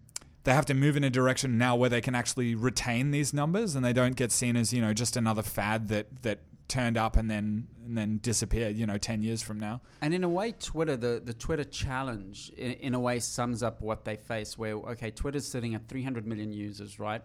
[0.45, 3.75] they have to move in a direction now where they can actually retain these numbers
[3.75, 7.17] and they don't get seen as you know just another fad that that turned up
[7.17, 10.53] and then and then disappeared you know 10 years from now and in a way
[10.53, 14.75] twitter the, the twitter challenge in, in a way sums up what they face where
[14.75, 17.23] okay twitter's sitting at 300 million users right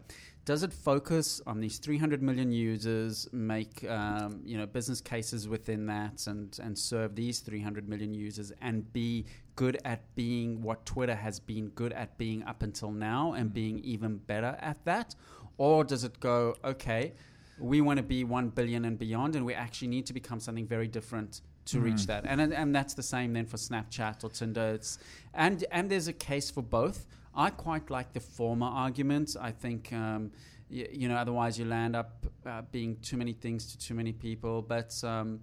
[0.49, 5.85] does it focus on these 300 million users, make um, you know business cases within
[5.85, 11.13] that, and and serve these 300 million users, and be good at being what Twitter
[11.13, 15.13] has been good at being up until now, and being even better at that,
[15.59, 17.13] or does it go okay?
[17.59, 20.67] We want to be one billion and beyond, and we actually need to become something
[20.67, 21.83] very different to mm.
[21.83, 22.25] reach that.
[22.25, 24.73] And and that's the same then for Snapchat or Tinder.
[24.75, 24.99] It's,
[25.33, 27.05] and and there's a case for both.
[27.35, 29.35] I quite like the former argument.
[29.39, 30.31] I think, um,
[30.69, 34.11] y- you know, otherwise you land up uh, being too many things to too many
[34.11, 34.61] people.
[34.61, 35.41] But um,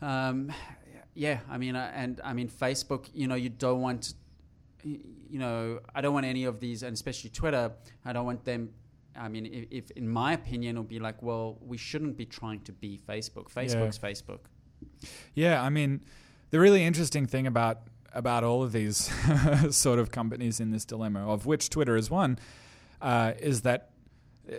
[0.00, 0.52] um,
[1.14, 4.14] yeah, I mean, uh, and I mean, Facebook, you know, you don't want,
[4.82, 7.72] you know, I don't want any of these, and especially Twitter,
[8.04, 8.70] I don't want them.
[9.16, 12.60] I mean, if, if in my opinion, it'll be like, well, we shouldn't be trying
[12.60, 13.52] to be Facebook.
[13.52, 14.08] Facebook's yeah.
[14.08, 14.40] Facebook.
[15.34, 16.00] Yeah, I mean,
[16.50, 17.80] the really interesting thing about
[18.14, 19.10] about all of these
[19.70, 22.38] sort of companies in this dilemma, of which Twitter is one,
[23.00, 23.92] uh, is that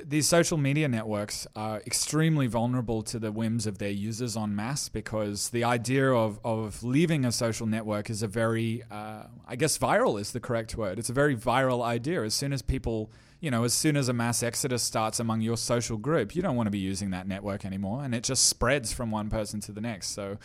[0.05, 4.87] these social media networks are extremely vulnerable to the whims of their users en masse
[4.87, 9.77] because the idea of, of leaving a social network is a very, uh, I guess,
[9.77, 10.99] viral is the correct word.
[10.99, 12.23] It's a very viral idea.
[12.23, 13.11] As soon as people,
[13.43, 16.55] you know, as soon as a mass exodus starts among your social group, you don't
[16.55, 18.03] want to be using that network anymore.
[18.03, 20.07] And it just spreads from one person to the next.
[20.11, 20.37] So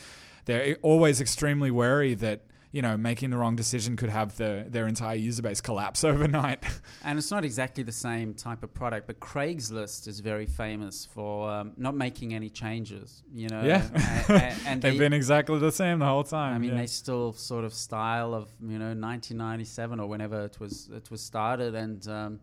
[0.47, 4.87] they're always extremely wary that you know, making the wrong decision could have the, their
[4.87, 6.63] entire user base collapse overnight.
[7.03, 11.51] And it's not exactly the same type of product, but Craigslist is very famous for
[11.51, 13.23] um, not making any changes.
[13.33, 13.89] You know, Yeah.
[13.95, 14.37] A- a-
[14.69, 16.55] and They've they- been exactly the same the whole time.
[16.55, 16.81] I mean, yeah.
[16.81, 21.23] they still sort of style of you know 1997 or whenever it was it was
[21.23, 22.41] started, and um,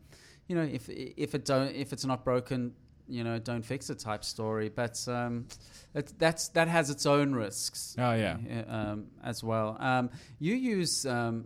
[0.48, 2.74] you know if if it don't if it's not broken,
[3.08, 4.70] you know don't fix it type story.
[4.70, 5.48] But um,
[5.94, 7.96] it, that's that has its own risks.
[7.98, 8.38] Oh, yeah.
[8.68, 9.78] um, as well.
[9.80, 11.46] Um, you use um,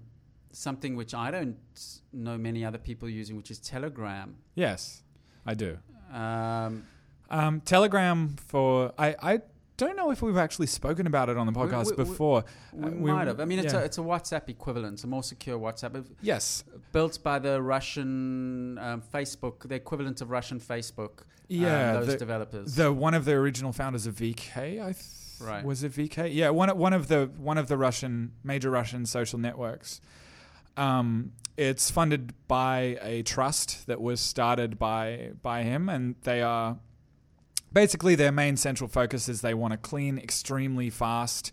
[0.51, 1.57] something which I don't
[2.11, 4.35] know many other people using, which is Telegram.
[4.55, 5.03] yes,
[5.45, 5.77] I do.
[6.13, 6.83] Um,
[7.31, 9.41] Um, Telegram for I, I
[9.83, 12.43] don't know if we've actually spoken about it on the podcast we- we- before.
[12.73, 13.39] we Uh, we- might have.
[13.39, 13.81] I mean, it's yeah.
[13.81, 16.05] a it's a WhatsApp equivalent, a more secure WhatsApp.
[16.21, 21.13] Yes, built by the Russian um, Facebook, the equivalent of Russian Facebook.
[21.21, 21.25] um,
[21.65, 21.93] yeah.
[21.93, 22.75] those the, developers.
[22.75, 25.05] the one of the original founders of VK, I th-
[25.41, 25.63] Right.
[25.63, 26.27] was it VK?
[26.33, 30.01] Yeah, one one of the one of the Russian major Russian social networks.
[30.77, 36.77] Um, it's funded by a trust that was started by by him, and they are
[37.71, 41.51] basically their main central focus is they want a clean, extremely fast,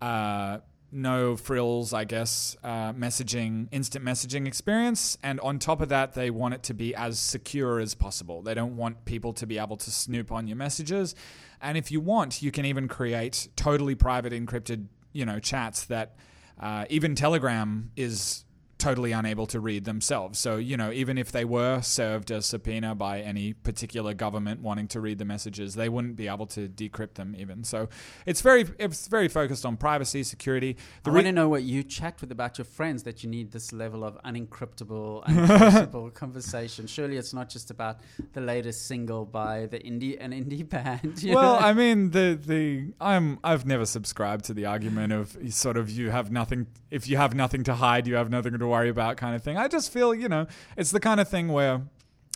[0.00, 0.58] uh,
[0.92, 5.18] no frills, I guess, uh, messaging, instant messaging experience.
[5.22, 8.42] And on top of that, they want it to be as secure as possible.
[8.42, 11.14] They don't want people to be able to snoop on your messages.
[11.60, 16.16] And if you want, you can even create totally private, encrypted, you know, chats that
[16.58, 18.45] uh, even Telegram is
[18.78, 20.38] totally unable to read themselves.
[20.38, 24.88] So, you know, even if they were served a subpoena by any particular government wanting
[24.88, 27.64] to read the messages, they wouldn't be able to decrypt them even.
[27.64, 27.88] So,
[28.26, 30.76] it's very it's very focused on privacy, security.
[30.78, 33.52] I The want to know what you chat with about your friends that you need
[33.52, 36.86] this level of unencryptable, untraceable conversation.
[36.86, 38.00] Surely it's not just about
[38.34, 41.22] the latest single by the indie an indie band.
[41.24, 41.66] well, know?
[41.66, 46.10] I mean, the the I'm I've never subscribed to the argument of sort of you
[46.10, 49.34] have nothing if you have nothing to hide, you have nothing to worry about kind
[49.34, 49.56] of thing.
[49.56, 51.82] I just feel you know it's the kind of thing where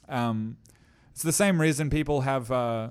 [0.09, 0.57] um,
[1.13, 2.91] it's the same reason people have uh,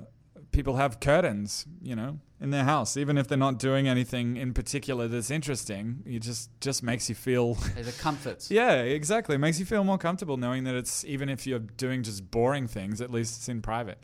[0.52, 4.54] people have curtains, you know, in their house, even if they're not doing anything in
[4.54, 6.04] particular that's interesting.
[6.06, 8.47] It just just makes you feel There's a comfort.
[8.49, 9.36] yeah, exactly.
[9.36, 12.67] It makes you feel more comfortable knowing that it's even if you're doing just boring
[12.67, 13.99] things, at least it's in private.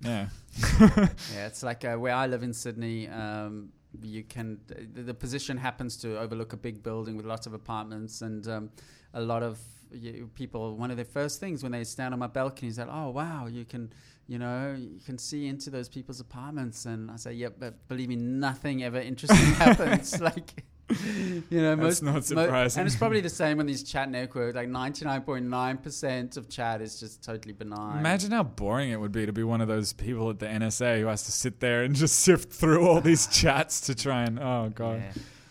[0.00, 0.28] Yeah.
[1.34, 3.08] Yeah, it's like uh, where I live in Sydney.
[3.08, 3.70] Um,
[4.02, 8.22] you can the, the position happens to overlook a big building with lots of apartments,
[8.22, 8.70] and um,
[9.14, 9.58] a lot of
[9.92, 10.76] you, people.
[10.76, 13.46] One of their first things when they stand on my balcony is that, oh wow,
[13.46, 13.92] you can,
[14.28, 16.86] you know, you can see into those people's apartments.
[16.86, 20.20] And I say, yep, but believe me, nothing ever interesting happens.
[20.20, 20.64] like.
[20.90, 22.80] You know, That's most not mo- surprising.
[22.80, 24.56] and it's probably the same on these chat networks.
[24.56, 27.98] Like ninety nine point nine percent of chat is just totally benign.
[27.98, 31.00] Imagine how boring it would be to be one of those people at the NSA
[31.00, 34.38] who has to sit there and just sift through all these chats to try and
[34.38, 35.02] oh god.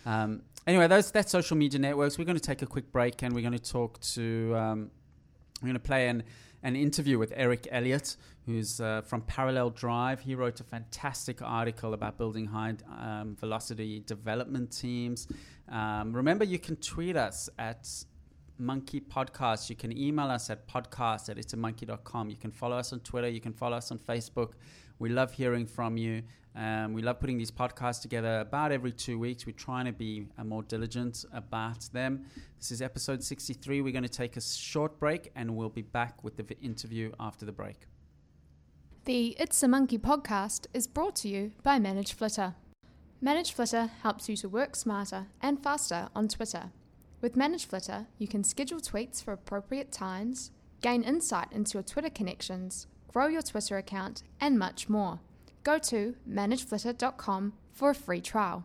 [0.05, 0.23] Yeah.
[0.23, 2.17] Um, anyway, those that's social media networks.
[2.17, 4.55] We're going to take a quick break and we're going to talk to.
[4.55, 4.91] Um,
[5.61, 6.23] we're going to play an
[6.63, 8.17] an interview with Eric Elliott,
[8.49, 10.21] who's uh, from Parallel Drive.
[10.21, 15.27] He wrote a fantastic article about building high um, velocity development teams.
[15.69, 17.87] Um, remember, you can tweet us at
[18.57, 19.69] Monkey Podcast.
[19.69, 22.29] You can email us at podcast at itsamonkey.com.
[22.29, 23.29] You can follow us on Twitter.
[23.29, 24.53] You can follow us on Facebook.
[24.97, 26.23] We love hearing from you.
[26.55, 29.45] Um, we love putting these podcasts together about every two weeks.
[29.45, 32.25] We're trying to be uh, more diligent about them.
[32.57, 33.81] This is episode 63.
[33.81, 37.45] We're going to take a short break and we'll be back with the interview after
[37.45, 37.85] the break.
[39.09, 42.53] The It's a Monkey podcast is brought to you by Manage Flitter.
[43.19, 46.69] Manage Flitter helps you to work smarter and faster on Twitter.
[47.19, 52.11] With Manage Flitter, you can schedule tweets for appropriate times, gain insight into your Twitter
[52.11, 55.21] connections, grow your Twitter account, and much more.
[55.63, 58.63] Go to manageflitter.com for a free trial.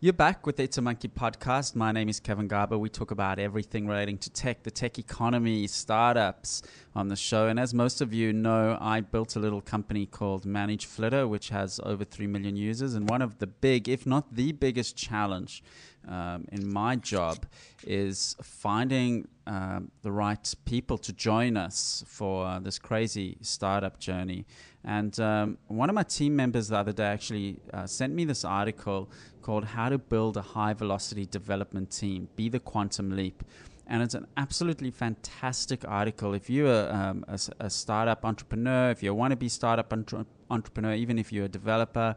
[0.00, 1.74] You're back with It's a Monkey podcast.
[1.74, 2.78] My name is Kevin Garber.
[2.78, 6.62] We talk about everything relating to tech, the tech economy, startups
[6.94, 7.48] on the show.
[7.48, 11.48] And as most of you know, I built a little company called Manage Flitter, which
[11.48, 12.94] has over 3 million users.
[12.94, 15.62] And one of the big, if not the biggest challenge
[16.08, 17.46] um, in my job
[17.84, 24.46] is finding um, the right people to join us for uh, this crazy startup journey.
[24.84, 28.44] And um, one of my team members the other day actually uh, sent me this
[28.44, 29.10] article
[29.42, 33.42] called How to Build a High Velocity Development Team Be the Quantum Leap.
[33.86, 36.34] And it's an absolutely fantastic article.
[36.34, 40.92] If you're um, a, a startup entrepreneur, if you want to be startup entre- entrepreneur,
[40.92, 42.14] even if you're a developer,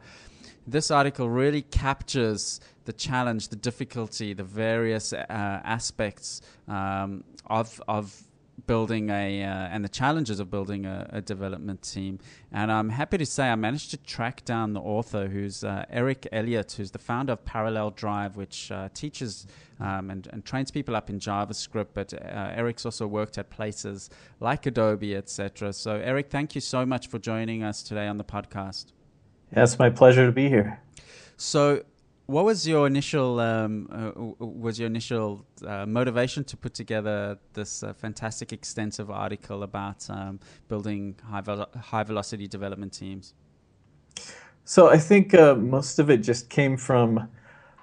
[0.72, 8.24] this article really captures the challenge, the difficulty, the various uh, aspects um, of of
[8.68, 12.20] building a uh, and the challenges of building a, a, development team.
[12.52, 16.28] And I'm happy to say I managed to track down the author, who's uh, Eric
[16.32, 19.48] Elliott, who's the founder of Parallel Drive, which uh, teaches
[19.80, 21.88] um, and, and, trains people up in JavaScript.
[21.94, 25.74] But uh, Eric's also worked at places like Adobe, etc.
[25.74, 28.88] So Eric, thank you so much for joining us today on the podcast.
[29.56, 30.80] Yeah, it's my pleasure to be here.
[31.38, 31.84] So
[32.32, 37.84] what was your initial um, uh, was your initial uh, motivation to put together this
[37.84, 43.34] uh, fantastic extensive article about um, building high ve- high velocity development teams?
[44.64, 47.28] So I think uh, most of it just came from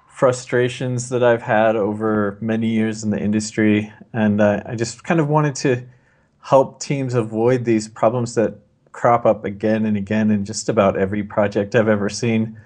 [0.07, 5.19] frustrations that I've had over many years in the industry, and uh, I just kind
[5.19, 5.85] of wanted to
[6.41, 8.55] help teams avoid these problems that
[8.91, 12.59] crop up again and again in just about every project I've ever seen.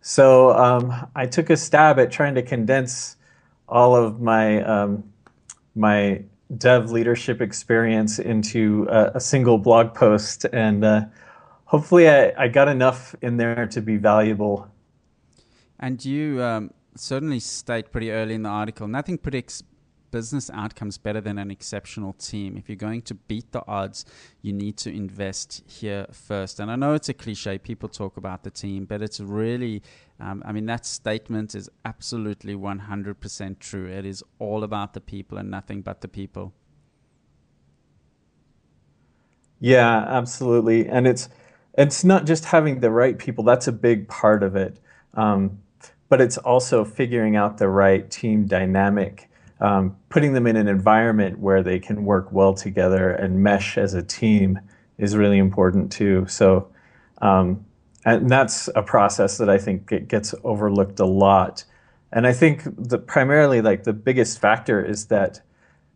[0.00, 3.16] So um, I took a stab at trying to condense
[3.68, 5.04] all of my um,
[5.74, 6.22] my
[6.56, 11.04] dev leadership experience into a, a single blog post, and uh,
[11.64, 14.68] hopefully I, I, got enough in there to be valuable.
[15.78, 19.62] And you um, certainly state pretty early in the article, nothing predicts
[20.10, 22.56] business outcomes better than an exceptional team.
[22.56, 24.04] If you're going to beat the odds,
[24.42, 26.60] you need to invest here first.
[26.60, 29.82] And I know it's a cliche, people talk about the team, but it's really,
[30.18, 33.86] um, I mean, that statement is absolutely 100% true.
[33.86, 36.52] It is all about the people and nothing but the people.
[39.60, 40.88] Yeah, absolutely.
[40.88, 41.28] And it's,
[41.76, 44.80] it's not just having the right people, that's a big part of it.
[45.14, 45.60] Um,
[46.10, 49.29] but it's also figuring out the right team dynamic
[49.60, 53.94] um, putting them in an environment where they can work well together and mesh as
[53.94, 54.58] a team
[54.98, 56.26] is really important too.
[56.28, 56.68] So,
[57.20, 57.64] um,
[58.04, 61.64] and that's a process that I think gets overlooked a lot.
[62.12, 65.40] And I think the primarily like the biggest factor is that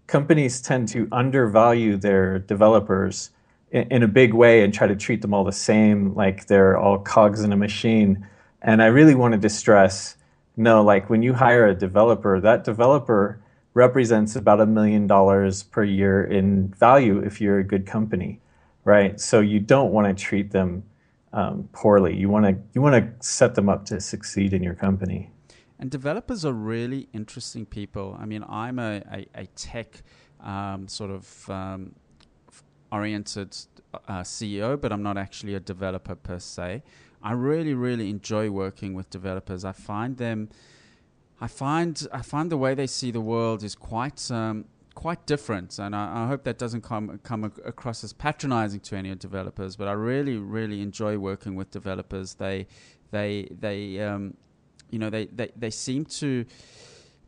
[0.06, 3.30] companies tend to undervalue their developers
[3.70, 6.76] in, in a big way and try to treat them all the same, like they're
[6.76, 8.26] all cogs in a machine.
[8.60, 10.16] And I really wanted to stress
[10.56, 13.42] no, like when you hire a developer, that developer
[13.74, 18.40] represents about a million dollars per year in value if you're a good company,
[18.84, 19.20] right?
[19.20, 20.84] So you don't want to treat them
[21.32, 22.16] um, poorly.
[22.16, 25.30] You want to you want to set them up to succeed in your company.
[25.78, 28.16] And developers are really interesting people.
[28.18, 30.02] I mean, I'm a, a, a tech
[30.40, 31.94] um, sort of um,
[32.92, 33.56] oriented
[34.08, 36.84] uh, CEO, but I'm not actually a developer per se.
[37.22, 39.64] I really, really enjoy working with developers.
[39.64, 40.50] I find them
[41.44, 45.78] I find I find the way they see the world is quite um, quite different,
[45.78, 49.76] and I, I, hope that doesn't come come across as patronizing to any of developers.
[49.76, 52.32] But I really really enjoy working with developers.
[52.36, 52.66] They
[53.10, 54.38] they they um,
[54.88, 56.46] you know they, they they seem to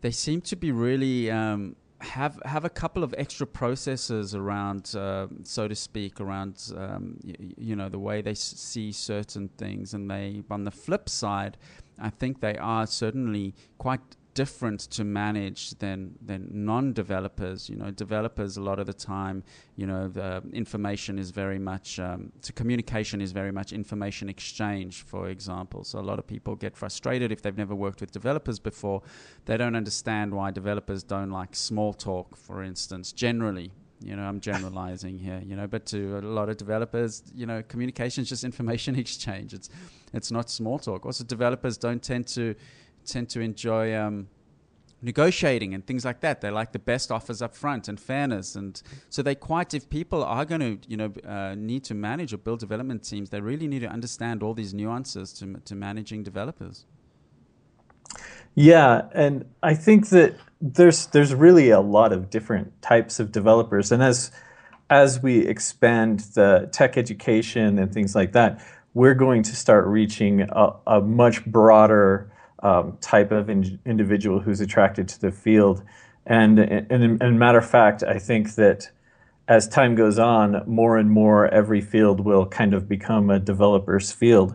[0.01, 5.27] they seem to be really um, have have a couple of extra processes around, uh,
[5.43, 9.93] so to speak, around um, y- you know the way they s- see certain things,
[9.93, 11.59] and they on the flip side
[11.99, 14.01] I think they are certainly quite
[14.37, 17.71] different to manage than than non-developers.
[17.71, 19.43] You know, developers a lot of the time,
[19.77, 25.03] you know, the information is very much um, to communication is very much information exchange,
[25.03, 25.85] for example.
[25.85, 29.03] So a lot of people get frustrated if they've never worked with developers before.
[29.47, 33.13] They don't understand why developers don't like small talk, for instance.
[33.13, 37.47] Generally, you know, I'm generalizing here, you know, but to a lot of developers, you
[37.47, 39.55] know, communication is just information exchange.
[39.55, 39.71] It's
[40.13, 41.07] it's not small talk.
[41.07, 42.55] Also, developers don't tend to
[43.05, 44.29] tend to enjoy um,
[45.03, 46.41] negotiating and things like that.
[46.41, 49.75] They like the best offers up front and fairness, and so they quite.
[49.75, 53.31] If people are going to, you know, uh, need to manage or build development teams,
[53.31, 56.85] they really need to understand all these nuances to to managing developers.
[58.55, 63.93] Yeah, and I think that there's there's really a lot of different types of developers,
[63.93, 64.31] and as
[64.89, 68.65] as we expand the tech education and things like that,
[68.95, 72.31] we're going to start reaching a, a much broader
[72.63, 75.83] um, type of in, individual who's attracted to the field.
[76.25, 78.91] And, and, and matter of fact, I think that
[79.49, 84.11] as time goes on, more and more every field will kind of become a developer's
[84.11, 84.55] field.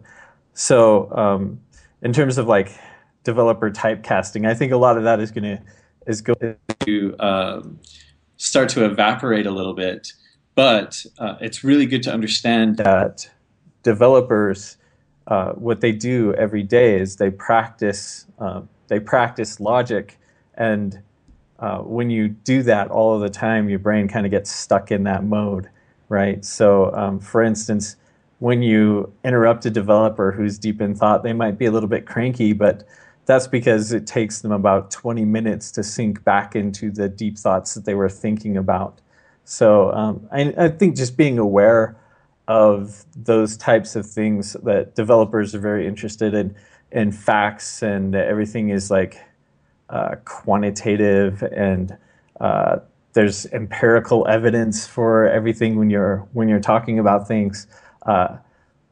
[0.54, 1.62] So, um,
[2.02, 2.78] in terms of like
[3.24, 5.64] developer typecasting, I think a lot of that is going to
[6.08, 7.80] is going to um,
[8.38, 10.14] start to evaporate a little bit.
[10.56, 13.30] But uh, it's really good to understand that
[13.84, 14.78] developers,
[15.28, 20.20] uh, what they do every day is they practice uh, they practice logic,
[20.56, 21.02] and
[21.60, 24.92] uh, when you do that all of the time, your brain kind of gets stuck
[24.92, 25.70] in that mode,
[26.10, 26.44] right?
[26.44, 27.96] So, um, for instance,
[28.40, 32.08] when you interrupt a developer who's deep in thought, they might be a little bit
[32.08, 32.84] cranky, but
[33.32, 37.76] that's because it takes them about 20 minutes to sink back into the deep thoughts
[37.76, 39.00] that they were thinking about.
[39.46, 41.96] So um, I, I think just being aware
[42.50, 46.54] of those types of things that developers are very interested in,
[46.92, 49.18] in facts and everything is like
[49.90, 51.98] uh, quantitative and
[52.42, 52.80] uh,
[53.14, 57.68] there's empirical evidence for everything when you're when you're talking about things.
[58.06, 58.38] Uh,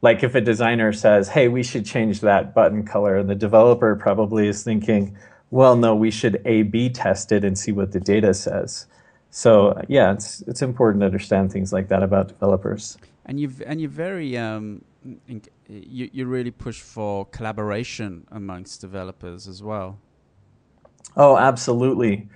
[0.01, 3.95] like if a designer says, "Hey, we should change that button color," and the developer
[3.95, 5.15] probably is thinking,
[5.51, 8.87] "Well, no, we should A/B test it and see what the data says."
[9.29, 12.97] So yeah, it's it's important to understand things like that about developers.
[13.25, 14.83] And you've and you're very um,
[15.67, 19.99] you you really push for collaboration amongst developers as well.
[21.15, 22.27] Oh, absolutely.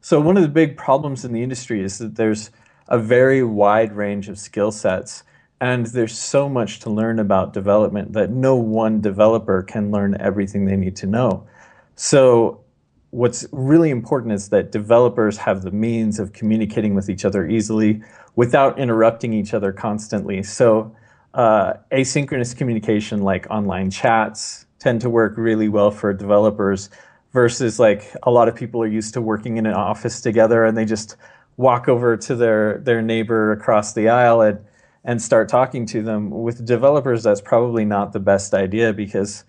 [0.00, 2.50] So one of the big problems in the industry is that there's
[2.88, 5.22] a very wide range of skill sets
[5.62, 10.64] and there's so much to learn about development that no one developer can learn everything
[10.64, 11.46] they need to know.
[11.94, 12.64] So
[13.10, 18.02] what's really important is that developers have the means of communicating with each other easily
[18.34, 20.42] without interrupting each other constantly.
[20.42, 20.96] So
[21.34, 26.90] uh, asynchronous communication like online chats tend to work really well for developers
[27.32, 30.76] versus like a lot of people are used to working in an office together and
[30.76, 31.14] they just
[31.56, 34.58] walk over to their their neighbor across the aisle and
[35.04, 39.44] and start talking to them with developers that's probably not the best idea because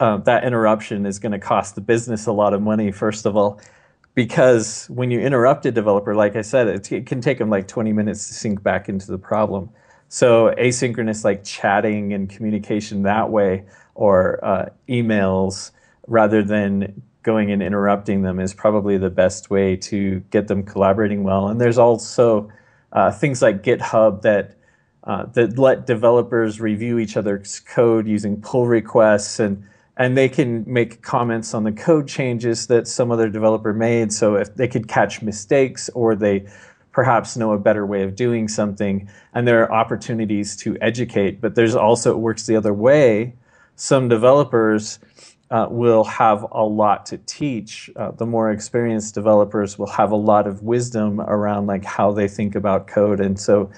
[0.00, 3.36] uh, that interruption is going to cost the business a lot of money first of
[3.36, 3.60] all
[4.14, 7.66] because when you interrupt a developer like i said it, it can take them like
[7.68, 9.70] 20 minutes to sink back into the problem
[10.08, 13.64] so asynchronous like chatting and communication that way
[13.94, 15.70] or uh, emails
[16.06, 21.24] rather than going and interrupting them is probably the best way to get them collaborating
[21.24, 21.48] well.
[21.48, 22.52] And there's also
[22.92, 24.56] uh, things like GitHub that
[25.04, 29.64] uh, that let developers review each other's code using pull requests and
[29.96, 34.12] and they can make comments on the code changes that some other developer made.
[34.12, 36.46] So if they could catch mistakes or they
[36.90, 41.40] perhaps know a better way of doing something, and there are opportunities to educate.
[41.40, 43.34] But there's also it works the other way.
[43.76, 45.00] Some developers
[45.50, 47.90] uh, will have a lot to teach.
[47.96, 52.28] Uh, the more experienced developers will have a lot of wisdom around like how they
[52.28, 53.70] think about code, and so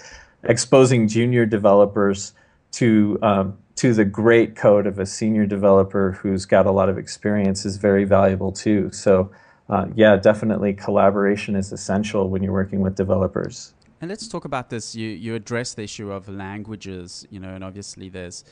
[0.45, 2.33] exposing junior developers
[2.73, 6.97] to um, to the great code of a senior developer who's got a lot of
[6.99, 8.91] experience is very valuable too.
[8.93, 9.31] So.
[9.69, 13.75] Uh, yeah, definitely collaboration is essential when you're working with developers.
[14.01, 14.95] And let's talk about this.
[14.95, 18.45] You you address the issue of languages, you know, and obviously there's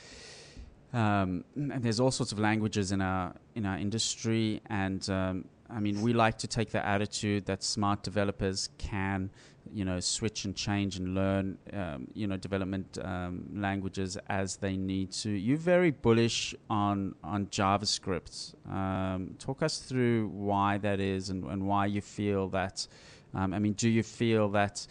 [0.95, 5.81] um, and there's all sorts of languages in our in our industry, and um, I
[5.81, 9.31] mean, we like to take the attitude that smart developers can,
[9.75, 14.77] you know, switch and change and learn, um, you know, development um, languages as they
[14.77, 15.31] need to.
[15.31, 18.55] You're very bullish on on JavaScript.
[18.71, 22.87] Um, talk us through why that is and, and why you feel that.
[23.35, 24.87] Um, I mean, do you feel that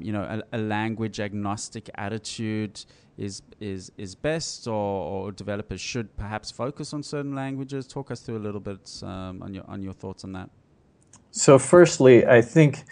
[0.00, 2.84] you know a, a language agnostic attitude?
[3.18, 7.86] is is is best, or, or, developers should perhaps focus on certain languages?
[7.86, 10.50] Talk us through a little bit um, on your on your thoughts on that.
[11.30, 12.84] So, firstly, I think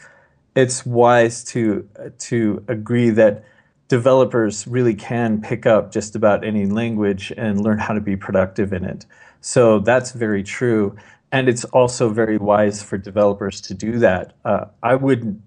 [0.54, 1.88] it's wise to
[2.18, 3.44] to agree that
[3.88, 8.72] developers really can pick up just about any language and learn how to be productive
[8.72, 9.06] in it.
[9.40, 10.96] So that's very true.
[11.32, 14.34] And it's also very wise for developers to do that.
[14.44, 15.40] Uh, I wouldn't.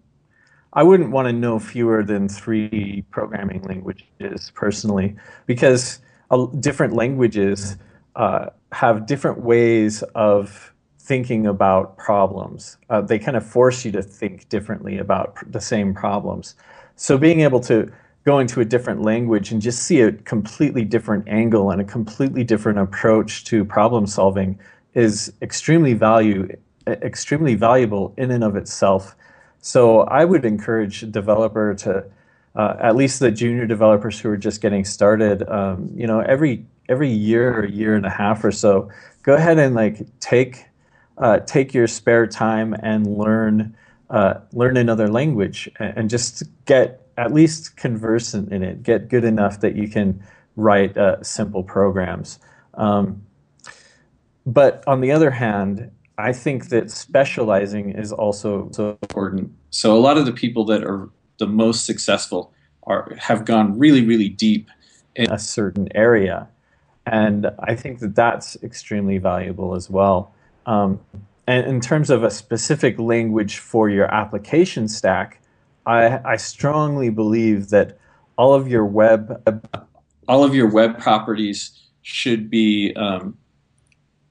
[0.74, 5.16] I wouldn't want to know fewer than three programming languages personally,
[5.48, 6.00] because
[6.30, 7.78] uh, different languages
[8.16, 10.74] uh, have different ways of
[11.08, 12.78] thinking about problems.
[12.90, 16.56] Uh, they kind of force you to think differently about pr- the same problems.
[16.96, 17.92] So being able to
[18.26, 22.44] go into a different language and just see a completely different angle and a completely
[22.44, 24.60] different approach to problem solving
[24.96, 26.50] is extremely value
[26.88, 29.16] extremely valuable in and of itself
[29.62, 32.06] so I would encourage a developer to,
[32.56, 36.66] uh, at least the junior developers who are just getting started, um, you know, every
[36.90, 38.90] every year or year and a half or so,
[39.24, 40.67] go ahead and like take
[41.18, 43.76] uh, take your spare time and learn
[44.10, 48.82] uh, learn another language and just get at least conversant in it.
[48.84, 50.24] Get good enough that you can
[50.56, 52.40] write uh, simple programs.
[52.76, 53.22] Um,
[54.46, 59.52] but on the other hand, I think that specializing is also so important.
[59.72, 62.54] So a lot of the people that are the most successful
[62.84, 64.70] are have gone really, really deep
[65.16, 66.48] in a certain area,
[67.06, 70.34] and I think that that's extremely valuable as well.
[70.68, 71.00] Um,
[71.48, 75.42] and in terms of a specific language for your application stack,
[75.86, 77.98] I, I strongly believe that
[78.38, 79.42] all of your web
[80.28, 82.94] all of your web properties should be.
[82.96, 83.38] Um,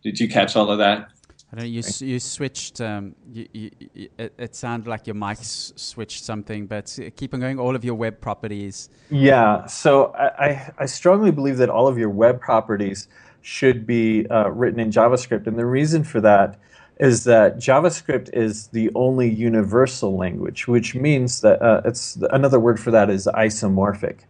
[0.03, 1.09] did you catch all of that?
[1.53, 5.39] I don't you, you switched, um, you, you, you, it, it sounded like your mic
[5.41, 7.59] switched something, but keep on going.
[7.59, 8.91] All of your web properties.
[9.11, 13.09] Yeah, so I, I, I strongly believe that all of your web properties
[13.47, 15.47] should be uh, written in JavaScript.
[15.47, 16.59] And the reason for that
[16.99, 22.81] is that JavaScript is the only universal language, which means that uh, it's another word
[22.81, 24.23] for that is isomorphic,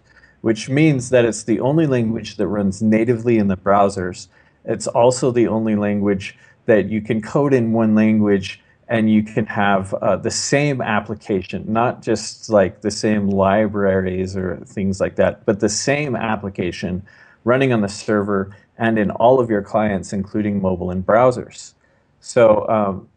[0.43, 4.29] which means that it's the only language that runs natively in the browsers.
[4.67, 6.37] It's also the only language
[6.67, 11.64] that you can code in one language and you can have uh, the same application,
[11.67, 17.03] not just like the same libraries or things like that, but the same application
[17.45, 21.74] running on the server and in all of your clients, including mobile and browsers.
[22.20, 23.09] So um,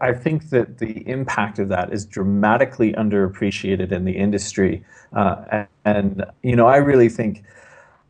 [0.00, 4.84] I think that the impact of that is dramatically underappreciated in the industry.
[5.12, 7.44] Uh, and, you know, I really think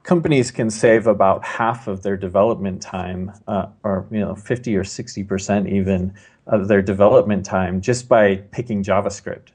[0.03, 4.85] companies can save about half of their development time, uh, or you know, 50 or
[4.85, 6.15] 60 percent even
[6.47, 9.49] of their development time just by picking JavaScript.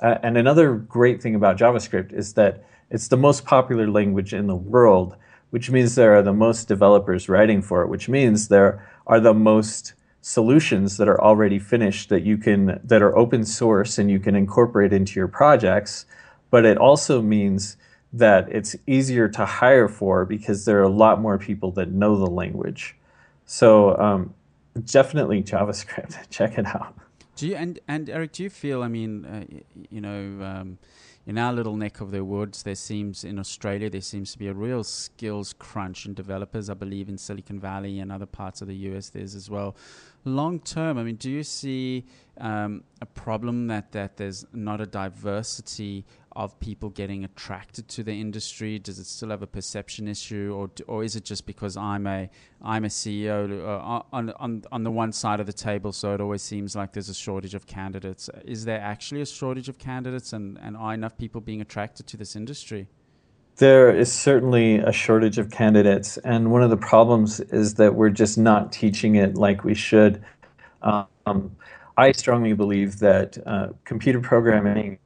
[0.00, 4.46] Uh, and another great thing about JavaScript is that it's the most popular language in
[4.46, 5.16] the world,
[5.50, 9.34] which means there are the most developers writing for it, which means there are the
[9.34, 14.18] most solutions that are already finished that you can that are open source and you
[14.18, 16.04] can incorporate into your projects.
[16.50, 17.76] But it also means
[18.12, 22.16] that it's easier to hire for because there are a lot more people that know
[22.16, 22.96] the language.
[23.46, 24.34] So um,
[24.84, 26.16] definitely JavaScript.
[26.30, 26.94] Check it out.
[27.36, 28.32] Do you and and Eric?
[28.32, 28.82] Do you feel?
[28.82, 29.44] I mean, uh,
[29.90, 30.78] you know, um,
[31.28, 34.46] in our little neck of the woods, there seems in Australia there seems to be
[34.46, 36.70] a real skills crunch in developers.
[36.70, 39.76] I believe in Silicon Valley and other parts of the US, there's as well.
[40.24, 42.04] Long term, I mean, do you see
[42.38, 48.12] um, a problem that that there's not a diversity of people getting attracted to the
[48.12, 48.78] industry?
[48.78, 52.28] Does it still have a perception issue, or or is it just because I'm a
[52.62, 56.20] I'm a CEO uh, on on on the one side of the table, so it
[56.20, 58.28] always seems like there's a shortage of candidates?
[58.44, 62.16] Is there actually a shortage of candidates, and and are enough people being attracted to
[62.16, 62.88] this industry?
[63.58, 68.10] There is certainly a shortage of candidates, and one of the problems is that we're
[68.10, 70.22] just not teaching it like we should.
[70.82, 71.56] Um,
[71.96, 74.98] I strongly believe that uh, computer programming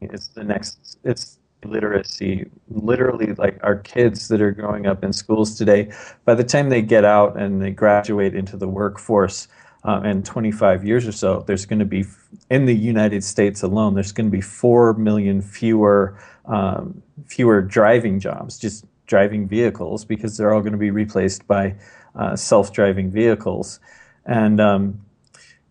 [0.00, 0.98] is the next.
[1.04, 2.48] It's literacy.
[2.70, 5.92] Literally, like our kids that are growing up in schools today,
[6.24, 9.48] by the time they get out and they graduate into the workforce,
[9.84, 12.04] uh, in 25 years or so, there's going to be
[12.50, 18.18] in the United States alone, there's going to be four million fewer um, fewer driving
[18.18, 21.74] jobs, just driving vehicles, because they're all going to be replaced by
[22.14, 23.80] uh, self-driving vehicles,
[24.26, 25.00] and um,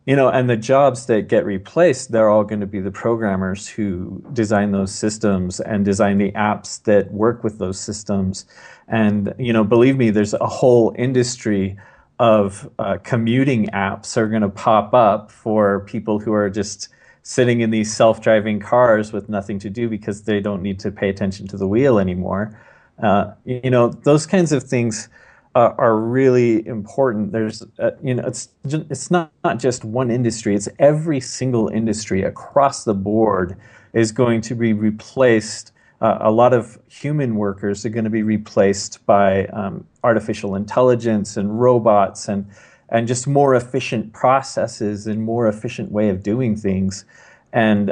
[0.07, 3.67] you know, and the jobs that get replaced, they're all going to be the programmers
[3.67, 8.45] who design those systems and design the apps that work with those systems.
[8.87, 11.77] And you know, believe me, there's a whole industry
[12.19, 16.89] of uh, commuting apps are going to pop up for people who are just
[17.21, 21.09] sitting in these self-driving cars with nothing to do because they don't need to pay
[21.09, 22.57] attention to the wheel anymore.
[23.03, 25.09] Uh, you know, those kinds of things
[25.53, 27.31] uh, are really important.
[27.31, 30.55] There's, uh, you know, it's it's not, not just one industry.
[30.55, 33.57] It's every single industry across the board
[33.93, 35.71] is going to be replaced.
[35.99, 41.37] Uh, a lot of human workers are going to be replaced by um, artificial intelligence
[41.37, 42.45] and robots and
[42.89, 47.05] and just more efficient processes and more efficient way of doing things.
[47.51, 47.91] And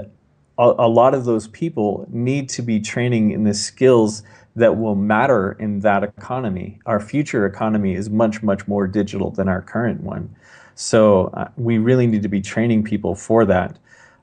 [0.58, 4.24] a, a lot of those people need to be training in the skills
[4.56, 6.80] that will matter in that economy.
[6.86, 10.34] Our future economy is much, much more digital than our current one.
[10.76, 13.78] So uh, we really need to be training people for that.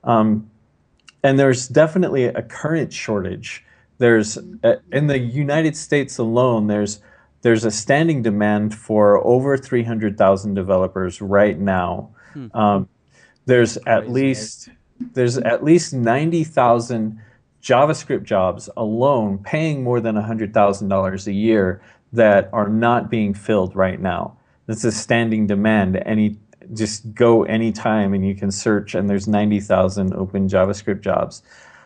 [0.04, 0.48] Um,
[1.22, 3.64] and there's definitely a current shortage.
[3.98, 7.00] There's uh, in the United States alone, there's
[7.42, 12.10] there's a standing demand for over 300,000 developers right now.
[12.54, 12.88] Um,
[13.46, 14.12] there's at Crazy.
[14.12, 14.68] least
[15.14, 17.20] there's at least 90,000
[17.62, 21.82] JavaScript jobs alone paying more than $100,000 a year
[22.12, 24.36] that are not being filled right now.
[24.66, 26.00] That's a standing demand.
[26.06, 26.36] Any
[26.72, 31.42] just go anytime and you can search and there's 90,000 open JavaScript jobs.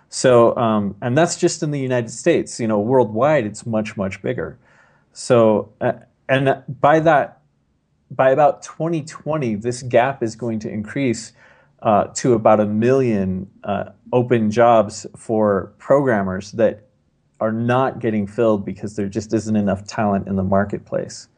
[0.08, 2.60] So um, and that's just in the United States.
[2.60, 4.58] You know, worldwide it's much much bigger.
[5.12, 5.92] So uh,
[6.28, 7.40] and by that
[8.10, 11.32] by about 2020, this gap is going to increase
[11.82, 16.86] uh, to about a million uh, open jobs for programmers that
[17.40, 21.28] are not getting filled because there just isn't enough talent in the marketplace.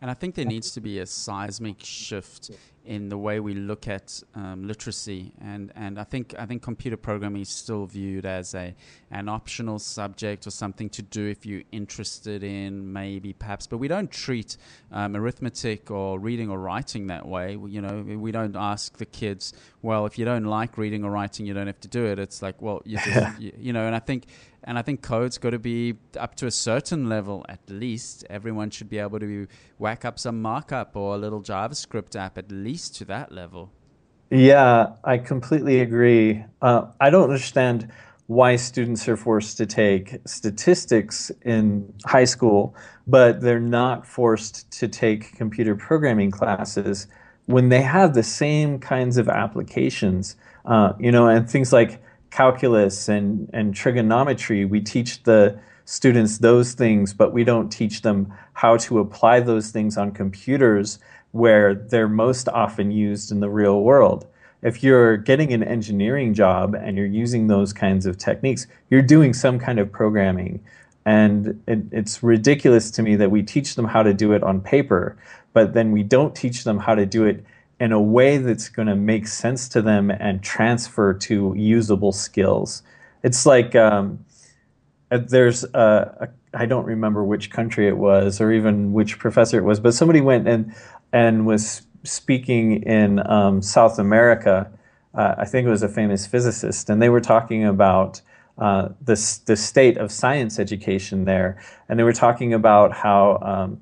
[0.00, 2.50] And I think there needs to be a seismic shift
[2.88, 6.96] in the way we look at um, literacy, and, and I think I think computer
[6.96, 8.74] programming is still viewed as a
[9.10, 13.88] an optional subject or something to do if you're interested in maybe perhaps, but we
[13.88, 14.56] don't treat
[14.90, 17.56] um, arithmetic or reading or writing that way.
[17.56, 21.10] We, you know, we don't ask the kids, well, if you don't like reading or
[21.10, 22.18] writing, you don't have to do it.
[22.18, 24.24] It's like, well, you, just, you, you know, and I think
[24.64, 28.24] and I think code's got to be up to a certain level at least.
[28.28, 29.46] Everyone should be able to
[29.78, 33.72] whack up some markup or a little JavaScript app at least to that level.
[34.30, 36.44] Yeah, I completely agree.
[36.60, 37.90] Uh, I don't understand
[38.26, 42.76] why students are forced to take statistics in high school,
[43.06, 47.06] but they're not forced to take computer programming classes
[47.46, 50.36] when they have the same kinds of applications.
[50.66, 56.74] Uh, you know, and things like calculus and, and trigonometry, we teach the students those
[56.74, 60.98] things, but we don't teach them how to apply those things on computers
[61.32, 64.26] where they're most often used in the real world.
[64.62, 69.32] If you're getting an engineering job and you're using those kinds of techniques, you're doing
[69.32, 70.60] some kind of programming.
[71.04, 74.60] And it, it's ridiculous to me that we teach them how to do it on
[74.60, 75.16] paper,
[75.52, 77.44] but then we don't teach them how to do it
[77.80, 82.82] in a way that's going to make sense to them and transfer to usable skills.
[83.22, 84.24] It's like um,
[85.10, 85.68] uh, there's a,
[86.20, 89.94] a, I don't remember which country it was or even which professor it was, but
[89.94, 90.74] somebody went and
[91.12, 94.70] and was speaking in um, South America.
[95.14, 98.20] Uh, I think it was a famous physicist, and they were talking about
[98.58, 103.38] uh, the the state of science education there, and they were talking about how.
[103.42, 103.80] Um,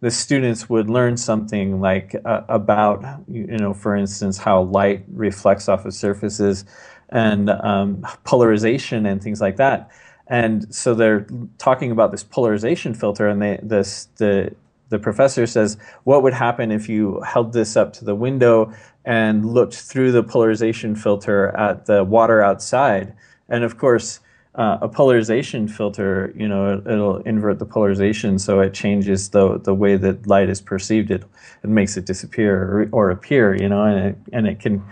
[0.00, 5.68] the students would learn something like uh, about, you know, for instance, how light reflects
[5.68, 6.64] off of surfaces
[7.08, 9.90] and um, polarization and things like that.
[10.28, 11.26] And so they're
[11.56, 14.54] talking about this polarization filter, and they, this, the,
[14.88, 18.72] the professor says, What would happen if you held this up to the window
[19.04, 23.14] and looked through the polarization filter at the water outside?
[23.48, 24.20] And of course,
[24.54, 29.58] uh, a polarization filter, you know, it, will invert the polarization so it changes the
[29.58, 31.10] the way that light is perceived.
[31.10, 31.24] It
[31.62, 34.82] it makes it disappear or, or appear, you know, and it, and it can.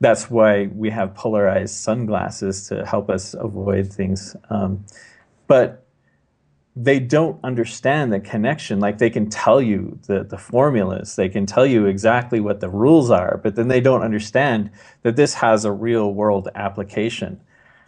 [0.00, 4.36] That's why we have polarized sunglasses to help us avoid things.
[4.48, 4.84] Um,
[5.48, 5.87] but
[6.80, 8.78] they don't understand the connection.
[8.78, 12.68] Like they can tell you the, the formulas, they can tell you exactly what the
[12.68, 14.70] rules are, but then they don't understand
[15.02, 17.40] that this has a real world application.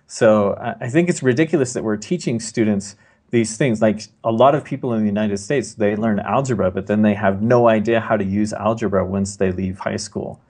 [0.08, 2.96] So I think it's ridiculous that we're teaching students
[3.30, 3.80] these things.
[3.80, 7.14] Like a lot of people in the United States, they learn algebra, but then they
[7.14, 10.40] have no idea how to use algebra once they leave high school.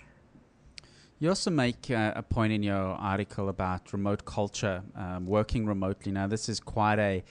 [1.18, 6.11] You also make uh, a point in your article about remote culture, um, working remotely.
[6.11, 7.22] Now, this is quite a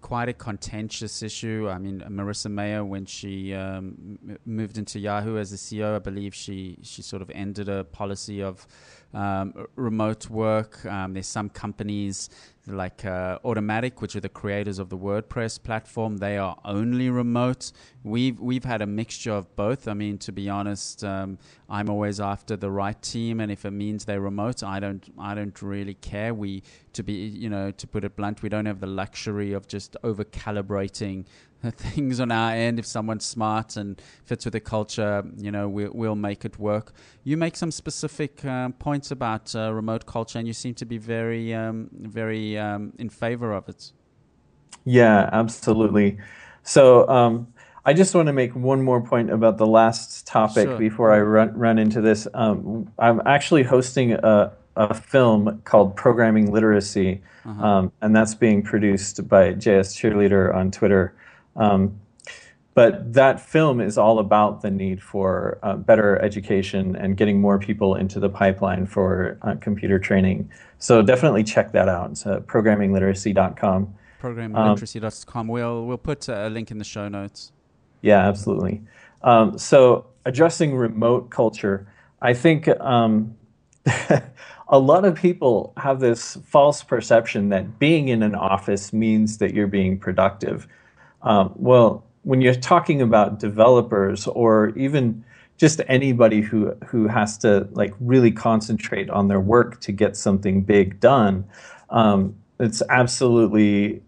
[0.00, 1.68] quite a contentious issue.
[1.70, 5.98] I mean, Marissa Mayer, when she um, m- moved into Yahoo as the CEO, I
[5.98, 8.66] believe she she sort of ended a policy of
[9.14, 10.84] um, remote work.
[10.86, 12.30] Um, there's some companies
[12.66, 16.18] like uh, Automattic, which are the creators of the WordPress platform.
[16.18, 17.72] They are only remote.
[18.02, 19.88] We've we've had a mixture of both.
[19.88, 21.38] I mean, to be honest, um,
[21.68, 25.34] I'm always after the right team, and if it means they're remote, I don't I
[25.34, 26.34] don't really care.
[26.34, 26.62] We
[26.92, 29.96] to be you know to put it blunt, we don't have the luxury of just
[30.02, 31.26] over calibrating
[31.76, 32.78] things on our end.
[32.78, 36.92] If someone's smart and fits with the culture, you know, we, we'll make it work.
[37.24, 40.98] You make some specific um, points about uh, remote culture, and you seem to be
[40.98, 43.92] very, um, very um, in favor of it.
[44.84, 46.18] Yeah, absolutely.
[46.62, 47.52] So um,
[47.84, 50.78] I just want to make one more point about the last topic sure.
[50.78, 52.26] before I run, run into this.
[52.34, 57.64] Um, I'm actually hosting a, a film called Programming Literacy, uh-huh.
[57.64, 61.14] Um, and that's being produced by JS Cheerleader on Twitter.
[61.56, 62.00] Um,
[62.74, 67.58] but that film is all about the need for uh, better education and getting more
[67.58, 70.50] people into the pipeline for uh, computer training.
[70.78, 72.10] So definitely check that out.
[72.10, 73.94] It's uh, programmingliteracy.com.
[74.20, 75.40] Programmingliteracy.com.
[75.40, 77.50] Um, we'll, we'll put a link in the show notes.
[78.02, 78.82] Yeah, absolutely.
[79.22, 81.86] Um, so addressing remote culture,
[82.20, 83.34] I think um,
[84.68, 89.54] a lot of people have this false perception that being in an office means that
[89.54, 90.68] you're being productive.
[91.22, 95.24] Um, well, when you're talking about developers or even
[95.58, 100.62] just anybody who who has to like really concentrate on their work to get something
[100.62, 101.44] big done,
[101.90, 104.02] um, it's absolutely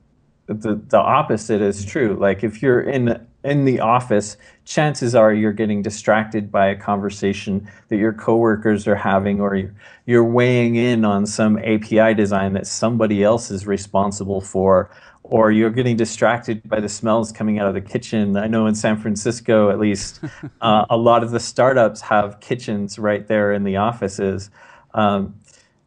[0.48, 2.16] the the opposite is true.
[2.18, 7.70] Like if you're in in the office, chances are you're getting distracted by a conversation
[7.88, 9.70] that your coworkers are having, or
[10.06, 14.90] you're, weighing in on some API design that somebody else is responsible for,
[15.22, 18.36] or you're getting distracted by the smells coming out of the kitchen.
[18.36, 20.20] I know in San Francisco, at least,
[20.60, 24.50] uh, a lot of the startups have kitchens right there in the offices.
[24.94, 25.38] Um,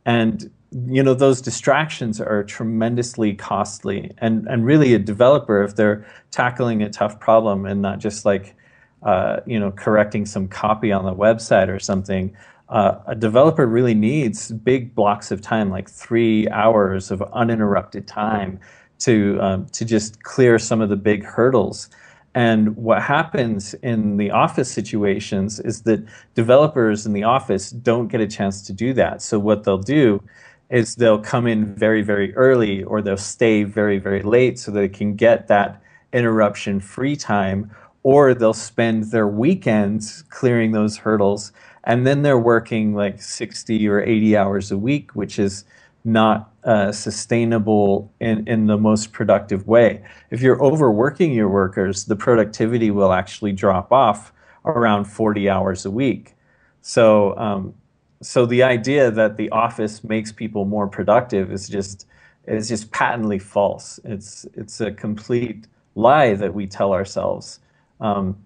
[0.05, 4.11] and you know those distractions are tremendously costly.
[4.19, 8.55] And and really a developer if they're tackling a tough problem and not just like
[9.03, 12.35] uh, you know correcting some copy on the website or something
[12.71, 18.59] uh, a developer really needs big blocks of time like three hours of uninterrupted time
[18.99, 21.89] to um, to just clear some of the big hurdles.
[22.33, 28.21] And what happens in the office situations is that developers in the office don't get
[28.21, 29.21] a chance to do that.
[29.21, 30.23] So what they'll do
[30.71, 34.87] is they'll come in very, very early or they'll stay very, very late so they
[34.87, 35.81] can get that
[36.13, 37.69] interruption free time,
[38.03, 41.51] or they'll spend their weekends clearing those hurdles.
[41.83, 45.65] And then they're working like 60 or 80 hours a week, which is
[46.03, 50.03] not uh, sustainable in, in the most productive way.
[50.29, 54.31] If you're overworking your workers, the productivity will actually drop off
[54.65, 56.35] around 40 hours a week.
[56.81, 57.75] So, um,
[58.21, 62.07] so the idea that the office makes people more productive is just
[62.47, 63.99] is just patently false.
[64.03, 65.65] It's it's a complete
[65.95, 67.59] lie that we tell ourselves.
[67.99, 68.37] Um,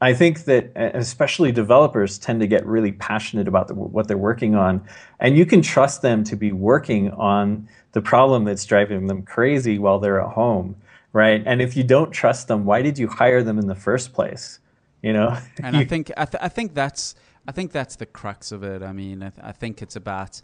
[0.00, 4.54] I think that especially developers tend to get really passionate about the, what they're working
[4.54, 4.86] on,
[5.18, 9.78] and you can trust them to be working on the problem that's driving them crazy
[9.78, 10.76] while they're at home,
[11.12, 11.42] right?
[11.44, 14.60] And if you don't trust them, why did you hire them in the first place?
[15.02, 15.36] You know.
[15.62, 17.16] And I think I, th- I think that's
[17.48, 18.82] I think that's the crux of it.
[18.82, 20.42] I mean, I, th- I think it's about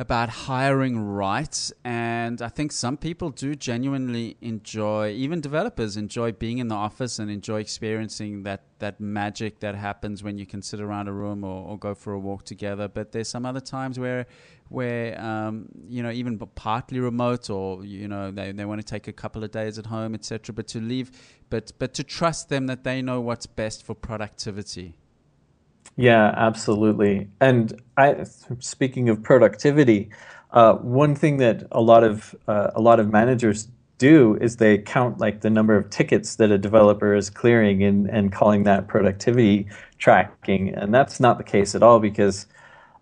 [0.00, 6.58] about hiring right and i think some people do genuinely enjoy even developers enjoy being
[6.58, 10.80] in the office and enjoy experiencing that that magic that happens when you can sit
[10.80, 13.98] around a room or, or go for a walk together but there's some other times
[13.98, 14.24] where
[14.68, 19.08] where um, you know even partly remote or you know they, they want to take
[19.08, 21.10] a couple of days at home etc but to leave
[21.50, 24.96] but but to trust them that they know what's best for productivity
[25.98, 27.28] yeah, absolutely.
[27.40, 28.24] And I,
[28.60, 30.10] speaking of productivity,
[30.52, 33.66] uh, one thing that a lot of uh, a lot of managers
[33.98, 38.08] do is they count like the number of tickets that a developer is clearing and,
[38.08, 39.66] and calling that productivity
[39.98, 40.72] tracking.
[40.72, 42.46] And that's not the case at all because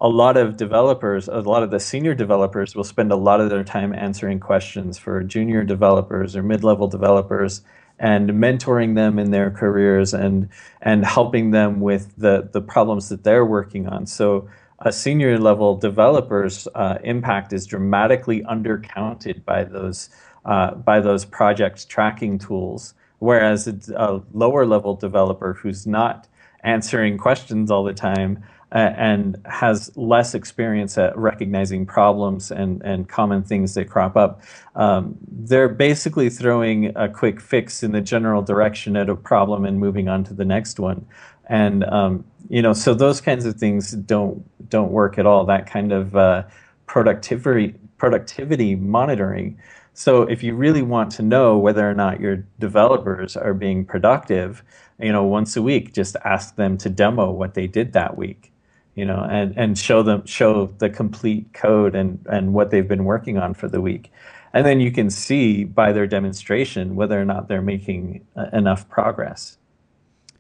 [0.01, 3.51] a lot of developers, a lot of the senior developers will spend a lot of
[3.51, 7.61] their time answering questions for junior developers or mid-level developers
[7.99, 10.49] and mentoring them in their careers and
[10.83, 14.07] and helping them with the the problems that they're working on.
[14.07, 14.49] So
[14.81, 20.11] a senior level developer's uh, impact is dramatically undercounted by those
[20.45, 26.29] uh, by those project tracking tools, whereas a lower level developer who's not
[26.63, 28.43] answering questions all the time
[28.73, 34.43] and has less experience at recognizing problems and, and common things that crop up.
[34.75, 39.79] Um, they're basically throwing a quick fix in the general direction at a problem and
[39.79, 41.07] moving on to the next one.
[41.49, 45.45] And um, you know, so those kinds of things don't don't work at all.
[45.47, 46.43] That kind of uh,
[46.87, 49.59] productivity productivity monitoring.
[49.95, 54.63] So if you really want to know whether or not your developers are being productive,
[55.01, 58.53] you know, once a week, just ask them to demo what they did that week
[58.97, 63.05] you know, and, and show them show the complete code and, and what they've been
[63.05, 64.11] working on for the week.
[64.53, 68.89] And then you can see by their demonstration whether or not they're making uh, enough
[68.89, 69.59] progress.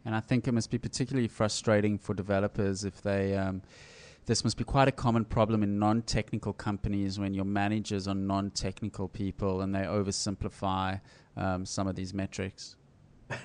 [0.06, 3.36] And I think it must be particularly frustrating for developers if they.
[3.36, 3.62] Um,
[4.24, 9.06] this must be quite a common problem in non-technical companies when your managers are non-technical
[9.06, 11.00] people and they oversimplify
[11.36, 12.74] um, some of these metrics.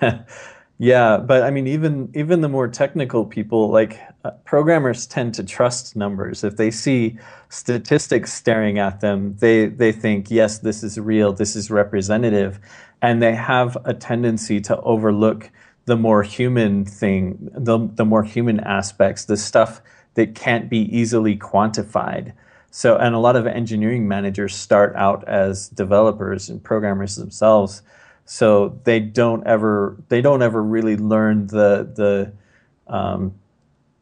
[0.82, 5.44] Yeah, but I mean, even even the more technical people, like uh, programmers, tend to
[5.44, 6.42] trust numbers.
[6.42, 7.20] If they see
[7.50, 12.58] statistics staring at them, they they think, yes, this is real, this is representative,
[13.00, 15.52] and they have a tendency to overlook
[15.84, 19.80] the more human thing, the the more human aspects, the stuff
[20.14, 22.32] that can't be easily quantified.
[22.72, 27.82] So, and a lot of engineering managers start out as developers and programmers themselves
[28.32, 32.32] so they don't ever they don't ever really learn the the
[32.90, 33.34] um,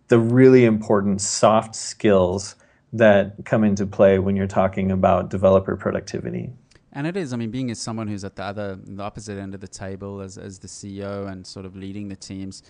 [0.07, 2.55] the really important soft skills
[2.93, 6.53] that come into play when you're talking about developer productivity.
[6.93, 7.33] And it is.
[7.33, 10.21] I mean, being as someone who's at the other, the opposite end of the table,
[10.21, 12.63] as as the CEO and sort of leading the teams,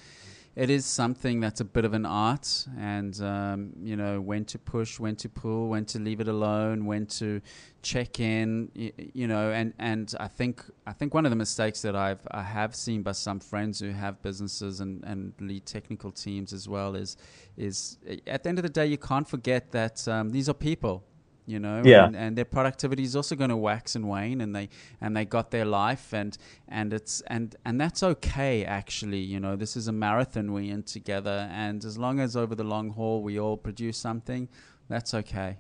[0.57, 4.59] it is something that's a bit of an art, and um, you know when to
[4.59, 7.41] push, when to pull, when to leave it alone, when to
[7.83, 11.83] check in, you, you know, and, and I think I think one of the mistakes
[11.83, 16.11] that I've I have seen by some friends who have businesses and, and lead technical
[16.11, 17.17] teams as well is
[17.57, 21.05] is at the end of the day you can't forget that um, these are people
[21.51, 22.07] you know Yeah.
[22.07, 24.69] and, and their productivity is also going to wax and wane and they
[25.01, 26.37] and they got their life and
[26.69, 30.83] and it's and and that's okay actually you know this is a marathon we're in
[30.83, 34.49] together and as long as over the long haul we all produce something
[34.89, 35.59] that's okay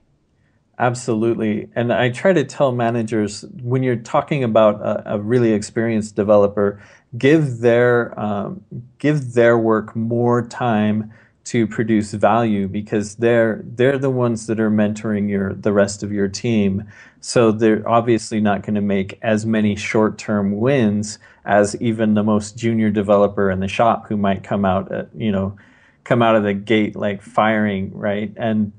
[0.79, 1.69] Absolutely.
[1.77, 6.83] And I try to tell managers when you're talking about a, a really experienced developer,
[7.19, 8.65] give their um,
[8.99, 11.13] give their work more time
[11.51, 16.13] to produce value because they're they're the ones that are mentoring your the rest of
[16.13, 16.85] your team.
[17.21, 22.57] So they're obviously not going to make as many short-term wins as even the most
[22.57, 25.57] junior developer in the shop who might come out at, you know
[26.05, 28.33] come out of the gate like firing, right?
[28.37, 28.73] And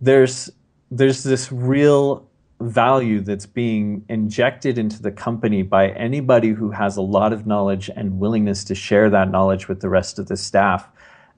[0.00, 0.50] there's
[0.90, 2.28] there's this real
[2.60, 7.88] value that's being injected into the company by anybody who has a lot of knowledge
[7.94, 10.88] and willingness to share that knowledge with the rest of the staff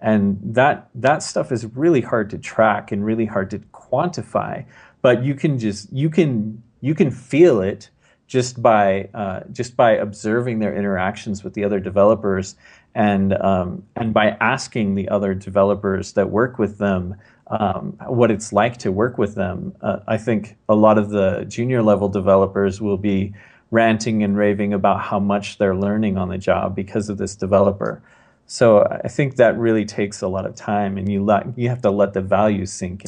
[0.00, 4.64] and that that stuff is really hard to track and really hard to quantify
[5.02, 7.90] but you can just you can you can feel it
[8.26, 12.56] just by uh, just by observing their interactions with the other developers
[12.94, 17.14] and um, and by asking the other developers that work with them
[17.48, 19.74] um, what it's like to work with them.
[19.80, 23.34] Uh, I think a lot of the junior level developers will be
[23.70, 28.02] ranting and raving about how much they're learning on the job because of this developer.
[28.46, 31.82] So I think that really takes a lot of time, and you let you have
[31.82, 33.04] to let the values sink.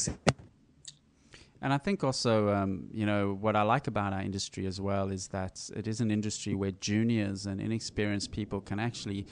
[1.61, 5.11] And I think also, um, you know, what I like about our industry as well
[5.11, 9.26] is that it is an industry where juniors and inexperienced people can actually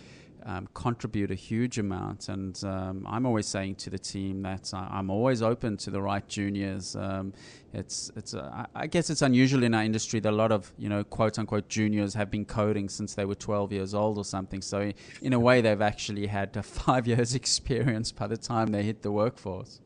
[0.45, 2.29] um, contribute a huge amount.
[2.29, 6.01] And um, I'm always saying to the team that I, I'm always open to the
[6.01, 6.97] right juniors.
[6.97, 7.33] Um,
[7.73, 10.89] it's, it's, uh, I guess it's unusual in our industry that a lot of, you
[10.89, 14.63] know, quote unquote juniors have been coding since they were 12 years old or something.
[14.63, 18.83] So in a way, they've actually had a five years experience by the time they
[18.83, 19.81] hit the workforce.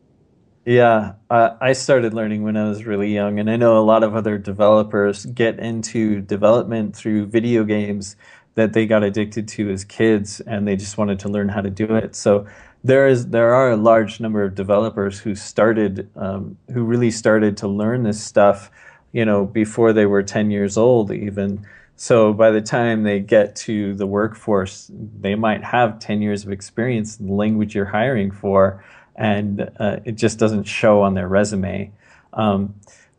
[0.66, 4.04] Yeah, uh, I started learning when I was really young, and I know a lot
[4.04, 8.14] of other developers get into development through video games
[8.54, 11.70] that they got addicted to as kids, and they just wanted to learn how to
[11.70, 12.14] do it.
[12.14, 12.46] So
[12.82, 17.56] there is there are a large number of developers who started um, who really started
[17.58, 18.70] to learn this stuff,
[19.12, 21.66] you know, before they were ten years old even.
[21.96, 24.90] So by the time they get to the workforce,
[25.20, 28.82] they might have ten years of experience in the language you're hiring for
[29.20, 31.92] and uh, it just doesn't show on their resume.
[32.32, 32.74] Um,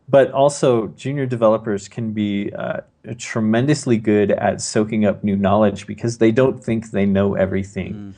[0.08, 2.80] but also, junior developers can be uh,
[3.18, 8.14] tremendously good at soaking up new knowledge because they don't think they know everything.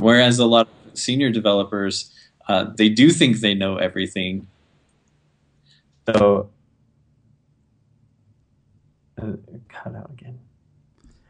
[0.00, 2.12] Whereas a lot of senior developers,
[2.48, 4.46] uh, they do think they know everything.
[6.06, 6.50] So,
[9.20, 9.32] uh,
[9.68, 10.38] cut out again.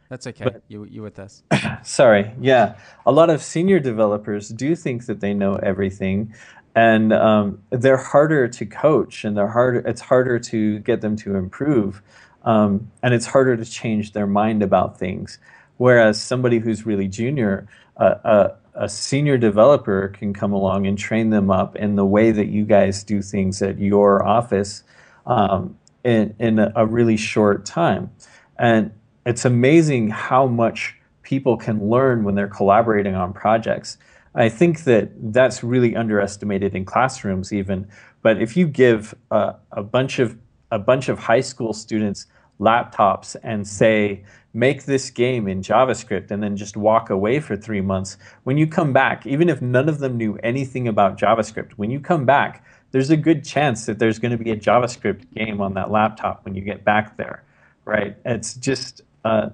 [0.09, 0.45] That's okay.
[0.45, 1.43] But- you, you with us.
[1.83, 2.33] Sorry.
[2.41, 2.77] Yeah.
[3.07, 6.35] A lot of senior developers do think that they know everything,
[6.75, 9.81] and um, they're harder to coach, and they're harder.
[9.81, 12.03] It's harder to get them to improve,
[12.45, 15.39] um, and it's harder to change their mind about things.
[15.77, 17.67] Whereas somebody who's really junior,
[17.97, 22.47] uh, a, senior developer can come along and train them up in the way that
[22.47, 24.85] you guys do things at your office
[25.27, 28.11] um, in, in a really short time.
[28.59, 28.93] And
[29.27, 33.97] it's amazing how much people can learn when they're collaborating on projects.
[34.35, 37.89] I think that that's really underestimated in classrooms, even.
[38.23, 40.37] But if you give a, a bunch of
[40.71, 42.27] a bunch of high school students
[42.61, 47.81] laptops and say, make this game in JavaScript, and then just walk away for three
[47.81, 51.91] months, when you come back, even if none of them knew anything about JavaScript, when
[51.91, 55.61] you come back, there's a good chance that there's going to be a JavaScript game
[55.61, 57.43] on that laptop when you get back there,
[57.85, 58.17] right?
[58.25, 59.51] It's just, uh,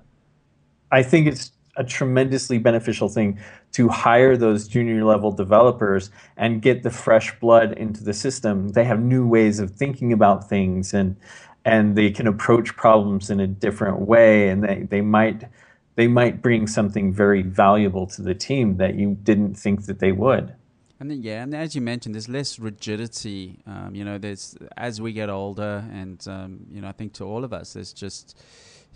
[0.92, 3.38] I think it's a tremendously beneficial thing
[3.72, 8.70] to hire those junior level developers and get the fresh blood into the system.
[8.70, 11.16] They have new ways of thinking about things and
[11.64, 15.44] and they can approach problems in a different way and they, they might
[15.96, 20.12] they might bring something very valuable to the team that you didn't think that they
[20.12, 20.54] would.
[20.98, 23.58] And then, yeah, and as you mentioned, there's less rigidity.
[23.66, 27.24] Um, you know, there's as we get older, and um, you know, I think to
[27.24, 28.38] all of us, there's just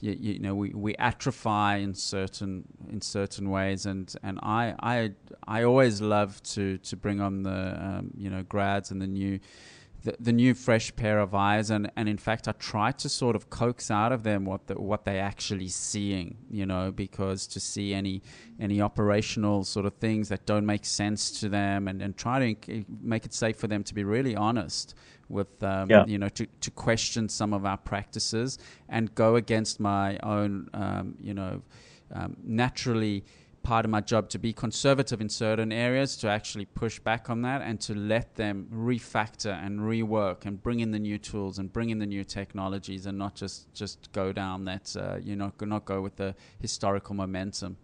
[0.05, 5.13] you, you know we, we atrophy in certain in certain ways, and, and I I
[5.49, 9.41] I always love to to bring on the um, you know grads and the new
[10.03, 13.35] the, the new fresh pair of eyes, and, and in fact, I try to sort
[13.35, 17.61] of coax out of them what the, what they actually seeing, you know, because to
[17.61, 18.23] see any
[18.61, 22.85] any operational sort of things that don't make sense to them, and, and try to
[23.01, 24.95] make it safe for them to be really honest
[25.29, 26.05] with um, Yeah.
[26.07, 28.59] you know to, to question some of our practices
[28.89, 31.63] and go against my own um, you know
[32.13, 33.25] um, naturally
[33.63, 37.41] part of my job to be conservative in certain areas to actually push back on
[37.41, 41.73] that and to let them refactor and rework and bring in the new tools and
[41.73, 45.51] bring in the new technologies and not just just go down that uh, you know
[45.63, 47.77] not go with the historical momentum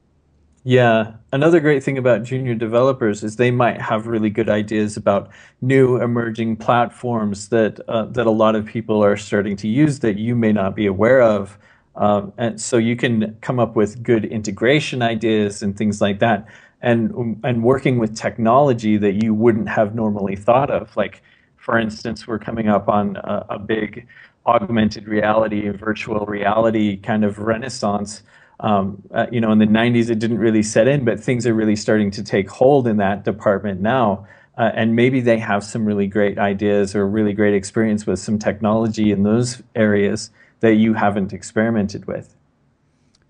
[0.62, 5.30] Yeah, another great thing about junior developers is they might have really good ideas about
[5.62, 10.18] new emerging platforms that uh, that a lot of people are starting to use that
[10.18, 11.58] you may not be aware of,
[11.96, 16.46] um, and so you can come up with good integration ideas and things like that,
[16.82, 20.94] and and working with technology that you wouldn't have normally thought of.
[20.94, 21.22] Like,
[21.56, 24.06] for instance, we're coming up on a, a big
[24.46, 28.22] augmented reality, virtual reality kind of renaissance
[28.60, 31.54] um, uh, you know, in the 90s, it didn't really set in, but things are
[31.54, 34.26] really starting to take hold in that department now.
[34.58, 38.38] Uh, and maybe they have some really great ideas or really great experience with some
[38.38, 40.30] technology in those areas
[40.60, 42.36] that you haven't experimented with.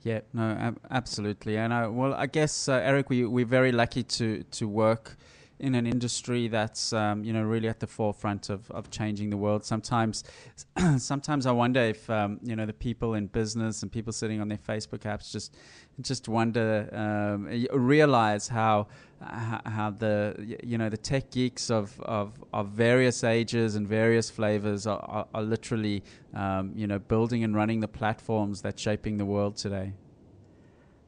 [0.03, 1.57] Yeah, no, ab- absolutely.
[1.57, 5.17] And I, well, I guess uh, Eric, we we're very lucky to to work
[5.61, 9.37] in an industry that's um, you know really at the forefront of, of changing the
[9.37, 9.65] world.
[9.65, 10.25] Sometimes,
[10.99, 14.49] sometimes I wonder if um, you know the people in business and people sitting on
[14.49, 15.57] their Facebook apps just
[16.01, 18.87] just wonder um, realize how
[19.21, 24.87] how the you know the tech geeks of, of, of various ages and various flavors
[24.87, 26.03] are, are, are literally
[26.35, 29.93] um, you know building and running the platforms that's shaping the world today.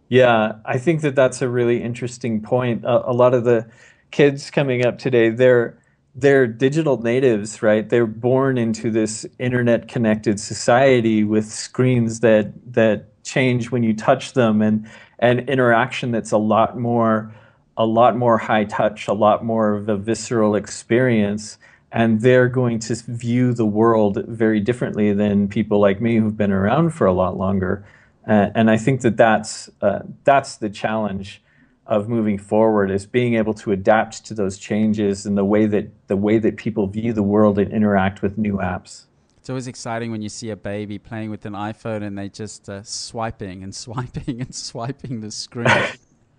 [0.08, 2.84] Yeah, I think that that's a really interesting point.
[2.84, 3.66] A, a lot of the
[4.12, 5.78] kids coming up today, they're
[6.14, 7.88] they're digital natives, right?
[7.88, 14.34] They're born into this internet connected society with screens that that change when you touch
[14.34, 14.88] them and
[15.18, 17.32] and interaction that's a lot more
[17.76, 21.58] a lot more high touch, a lot more of a visceral experience.
[21.90, 26.52] And they're going to view the world very differently than people like me who've been
[26.52, 27.84] around for a lot longer.
[28.26, 31.42] Uh, and I think that that's uh, that's the challenge
[31.86, 35.90] of moving forward is being able to adapt to those changes and the way that
[36.06, 39.06] the way that people view the world and interact with new apps.
[39.38, 42.68] It's always exciting when you see a baby playing with an iPhone and they just
[42.68, 45.66] uh, swiping and swiping and swiping the screen.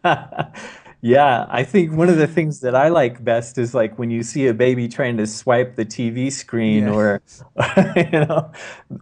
[1.06, 4.24] yeah, I think one of the things that I like best is like when you
[4.24, 6.93] see a baby trying to swipe the TV screen Yeah.
[6.93, 7.22] or
[7.97, 8.51] you know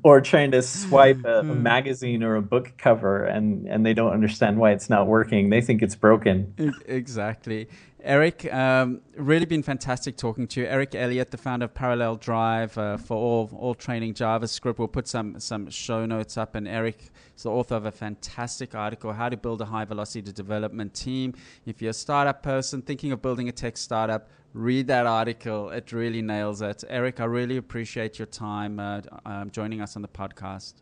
[0.04, 1.62] or trying to swipe a, a Hmm.
[1.62, 5.52] magazine or a book cover and and they don't understand why it's not working.
[5.52, 6.56] They think it's broken.
[6.88, 7.68] Exactly.
[8.04, 10.68] Eric, um, really been fantastic talking to you.
[10.68, 14.80] Eric Elliott, the founder of Parallel Drive uh, for all all training JavaScript.
[14.80, 18.74] We'll put some some show notes up, and Eric is the author of a fantastic
[18.74, 21.36] article, "How to Build a High Velocity Development Team."
[21.66, 25.70] If you're a startup person thinking of building a tech startup, read that article.
[25.70, 26.84] It really nails it.
[26.90, 30.74] Eric, I really appreciate your time uh, um, joining us on the podcast.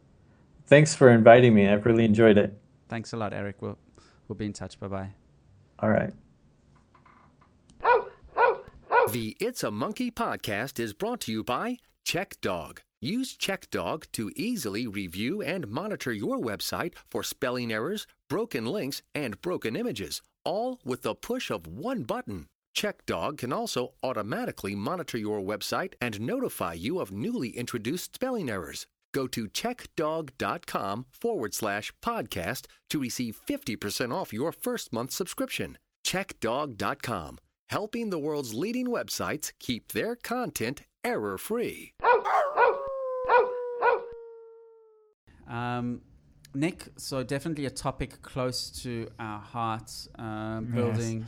[0.67, 1.67] Thanks for inviting me.
[1.67, 2.57] I've really enjoyed it.
[2.87, 3.61] Thanks a lot, Eric.
[3.61, 3.77] We'll
[4.27, 4.79] we'll be in touch.
[4.79, 5.09] Bye bye.
[5.79, 6.13] All right.
[9.11, 12.79] The It's a Monkey podcast is brought to you by CheckDog.
[13.01, 19.41] Use CheckDog to easily review and monitor your website for spelling errors, broken links, and
[19.41, 22.49] broken images, all with the push of one button.
[22.77, 28.85] CheckDog can also automatically monitor your website and notify you of newly introduced spelling errors.
[29.11, 35.79] Go to checkdog.com forward slash podcast to receive 50% off your first month subscription.
[36.05, 37.39] Checkdog.com,
[37.69, 41.93] helping the world's leading websites keep their content error free.
[45.47, 46.01] Um,
[46.53, 50.73] Nick, so definitely a topic close to our hearts, um, Yes.
[50.75, 51.25] building,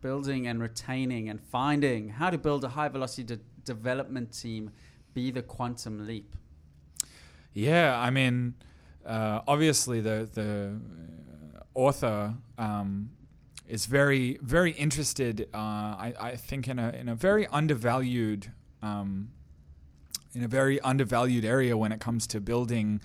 [0.00, 4.70] building and retaining and finding how to build a high velocity de- development team,
[5.14, 6.34] be the quantum leap.
[7.52, 8.54] Yeah, I mean,
[9.04, 10.78] uh, obviously the the
[11.58, 13.10] uh, author um,
[13.68, 15.48] is very very interested.
[15.52, 18.52] Uh, I, I think in a in a very undervalued
[18.82, 19.30] um,
[20.34, 23.00] in a very undervalued area when it comes to building.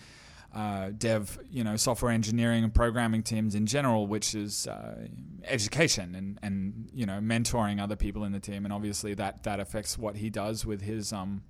[0.56, 5.08] Uh, dev, you know, software engineering and programming teams in general, which is uh,
[5.46, 9.60] education and, and you know mentoring other people in the team, and obviously that that
[9.60, 11.42] affects what he does with his um,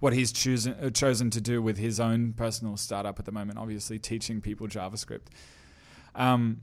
[0.00, 3.58] what he's chosen uh, chosen to do with his own personal startup at the moment.
[3.58, 5.28] Obviously, teaching people JavaScript.
[6.14, 6.60] Um,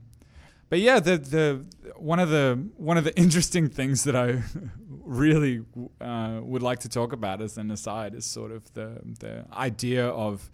[0.70, 1.64] but yeah, the the
[1.96, 4.42] one of the one of the interesting things that I
[4.88, 5.64] really
[6.00, 10.06] uh, would like to talk about as an aside is sort of the the idea
[10.06, 10.50] of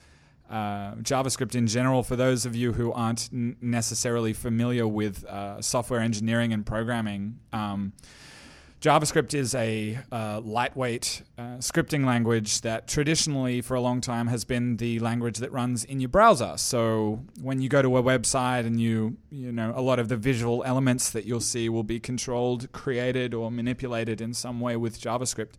[0.51, 2.03] uh, JavaScript in general.
[2.03, 7.39] For those of you who aren't n- necessarily familiar with uh, software engineering and programming.
[7.53, 7.93] Um,
[8.81, 14.45] JavaScript is a uh, lightweight uh, scripting language that traditionally, for a long time, has
[14.45, 16.55] been the language that runs in your browser.
[16.57, 20.17] So when you go to a website and you, you know, a lot of the
[20.17, 25.01] visual elements that you'll see will be controlled, created, or manipulated in some way with
[25.01, 25.55] JavaScript.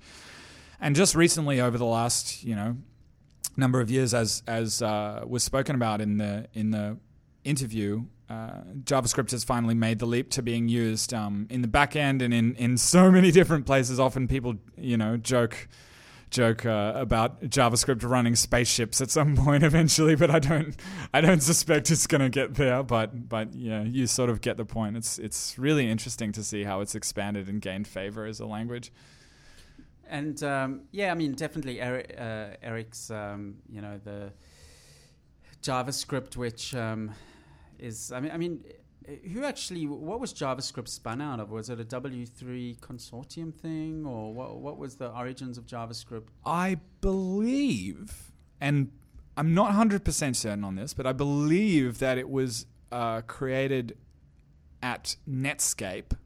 [0.79, 2.77] And just recently, over the last, you know,
[3.57, 6.97] number of years, as as uh, was spoken about in the in the
[7.43, 11.95] interview, uh, JavaScript has finally made the leap to being used um, in the back
[11.95, 13.99] end and in, in so many different places.
[13.99, 15.67] Often people, you know, joke
[16.29, 20.75] joke uh, about JavaScript running spaceships at some point eventually, but I don't
[21.13, 22.83] I don't suspect it's going to get there.
[22.83, 24.97] But but yeah, you sort of get the point.
[24.97, 28.91] It's it's really interesting to see how it's expanded and gained favor as a language.
[30.09, 34.31] And um, yeah, I mean, definitely Eric, uh, Eric's, um, you know, the
[35.61, 37.11] JavaScript, which um,
[37.79, 38.63] is I mean I mean
[39.33, 41.49] who actually what was JavaScript spun out of?
[41.49, 46.27] Was it a W3 consortium thing or what what was the origins of JavaScript?
[46.45, 48.91] I believe and
[49.37, 53.95] I'm not 100% certain on this, but I believe that it was uh, created
[54.81, 56.17] at Netscape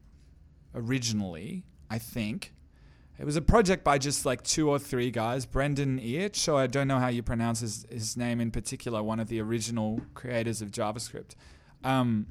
[0.74, 2.54] originally, I think.
[3.22, 5.46] It was a project by just like two or three guys.
[5.46, 9.20] Brendan Eich, so I don't know how you pronounce his, his name in particular, one
[9.20, 11.36] of the original creators of JavaScript.
[11.84, 12.26] Um,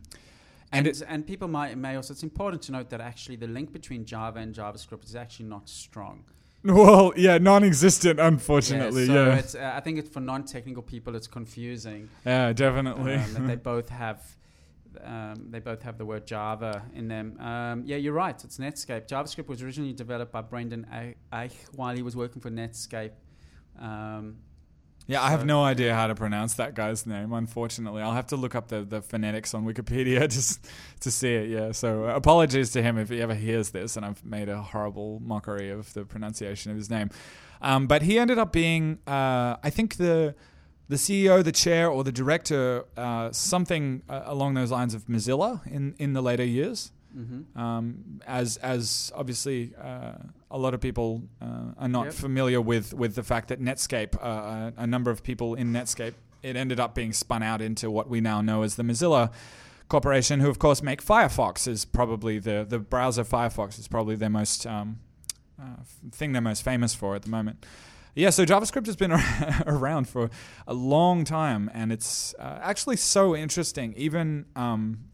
[0.74, 3.72] and and, and, people might may also it's important to note that actually the link
[3.72, 6.26] between Java and JavaScript is actually not strong.
[6.66, 9.04] Well, yeah, non-existent, unfortunately.
[9.04, 9.36] Yeah, so yeah.
[9.38, 12.10] It's, uh, I think it's for non-technical people, it's confusing.
[12.26, 13.16] Yeah, definitely.
[13.16, 14.22] Um, that they both have,
[15.04, 17.40] um, they both have the word Java in them.
[17.40, 18.42] Um, yeah, you're right.
[18.44, 19.08] It's Netscape.
[19.08, 20.86] JavaScript was originally developed by Brendan
[21.32, 23.12] Eich while he was working for Netscape.
[23.80, 24.38] Um,
[25.08, 27.34] yeah, so I have no idea how to pronounce that guy's name.
[27.34, 30.68] Unfortunately, I'll have to look up the, the phonetics on Wikipedia just
[31.02, 31.50] to see it.
[31.50, 34.62] Yeah, so uh, apologies to him if he ever hears this, and I've made a
[34.62, 37.10] horrible mockery of the pronunciation of his name.
[37.62, 40.36] Um, but he ended up being, uh, I think the
[40.92, 45.66] the CEO, the chair, or the director, uh, something uh, along those lines of Mozilla
[45.66, 46.92] in in the later years.
[47.18, 47.58] Mm-hmm.
[47.58, 50.16] Um, as as obviously uh,
[50.50, 52.14] a lot of people uh, are not yep.
[52.14, 56.14] familiar with with the fact that Netscape, uh, a, a, number of people in Netscape,
[56.44, 59.32] it ended up being spun out into what we now know as the Mozilla
[59.88, 64.30] Corporation, who of course make Firefox is probably the the browser Firefox is probably their
[64.30, 65.00] most um,
[65.58, 67.66] uh, thing they're most famous for at the moment.
[68.14, 69.12] Yeah, so JavaScript has been
[69.66, 70.30] around for
[70.68, 73.94] a long time, and it's uh, actually so interesting.
[73.96, 75.06] Even um,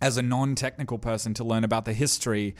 [0.00, 2.54] as a non-technical person to learn about the history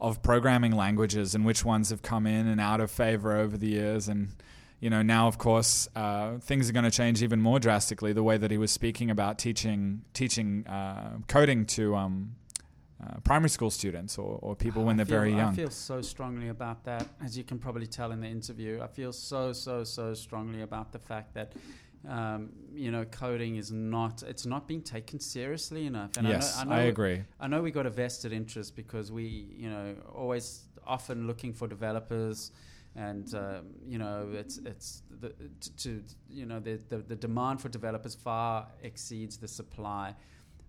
[0.00, 3.68] of programming languages and which ones have come in and out of favor over the
[3.68, 4.28] years and
[4.78, 8.22] you know now of course uh, things are going to change even more drastically the
[8.22, 12.34] way that he was speaking about teaching teaching uh, coding to um,
[13.02, 15.52] uh, primary school students or, or people when they're feel, very young.
[15.52, 18.80] I feel so strongly about that, as you can probably tell in the interview.
[18.82, 21.52] I feel so, so, so strongly about the fact that
[22.08, 26.16] um, you know, coding is not it's not being taken seriously enough.
[26.16, 27.24] And yes, I, know, I, know I agree.
[27.40, 31.66] I know we got a vested interest because we, you know, always often looking for
[31.66, 32.52] developers,
[32.94, 37.60] and um, you know, it's it's the, to, to you know the, the the demand
[37.60, 40.14] for developers far exceeds the supply.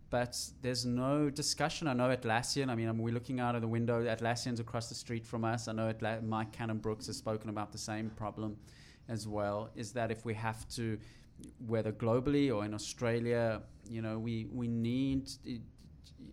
[0.09, 1.87] But there's no discussion.
[1.87, 2.69] I know Atlassian.
[2.69, 4.03] I mean, we're looking out of the window.
[4.03, 5.67] Atlassian's across the street from us.
[5.67, 8.57] I know Atla- Mike Cannon-Brookes has spoken about the same problem
[9.09, 9.69] as well.
[9.75, 10.97] Is that if we have to
[11.67, 15.29] whether globally or in Australia, you know, we we need.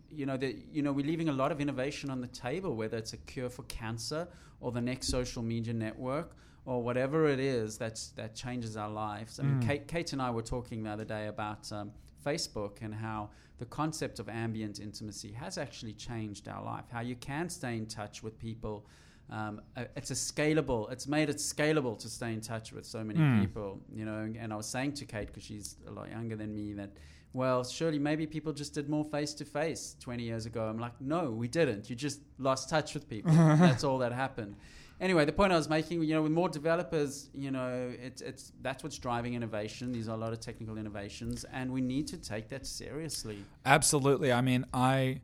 [0.09, 2.97] You know, the, you know, we're leaving a lot of innovation on the table, whether
[2.97, 4.29] it's a cure for cancer
[4.61, 9.39] or the next social media network or whatever it is that's that changes our lives.
[9.39, 9.67] I mean, mm.
[9.67, 11.93] Kate, Kate and I were talking the other day about um,
[12.25, 16.85] Facebook and how the concept of ambient intimacy has actually changed our life.
[16.91, 18.87] How you can stay in touch with people
[19.31, 19.61] um,
[19.97, 20.91] it's a scalable.
[20.93, 23.41] It's made it scalable to stay in touch with so many mm.
[23.41, 24.31] people, you know.
[24.39, 26.91] And I was saying to Kate because she's a lot younger than me that,
[27.33, 30.65] well, surely maybe people just did more face to face 20 years ago.
[30.65, 31.89] I'm like, no, we didn't.
[31.89, 33.33] You just lost touch with people.
[33.35, 34.57] that's all that happened.
[35.01, 38.53] Anyway, the point I was making, you know, with more developers, you know, it's it's
[38.63, 39.93] that's what's driving innovation.
[39.93, 43.39] These are a lot of technical innovations, and we need to take that seriously.
[43.67, 44.33] Absolutely.
[44.33, 45.21] I mean, I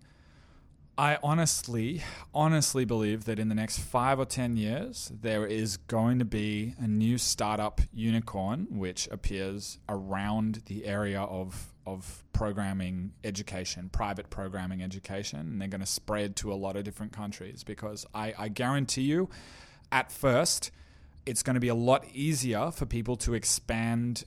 [1.00, 2.02] I honestly,
[2.34, 6.74] honestly believe that in the next five or 10 years, there is going to be
[6.78, 14.82] a new startup unicorn which appears around the area of, of programming education, private programming
[14.82, 15.40] education.
[15.40, 19.02] And they're going to spread to a lot of different countries because I, I guarantee
[19.02, 19.28] you,
[19.92, 20.70] at first,
[21.26, 24.24] it's going to be a lot easier for people to expand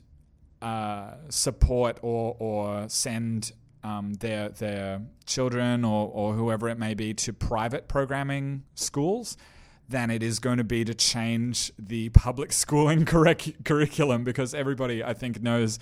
[0.62, 3.52] uh, support or, or send
[3.84, 9.36] um, their their children or, or whoever it may be to private programming schools
[9.90, 15.04] than it is going to be to change the public schooling curric- curriculum because everybody
[15.04, 15.80] I think knows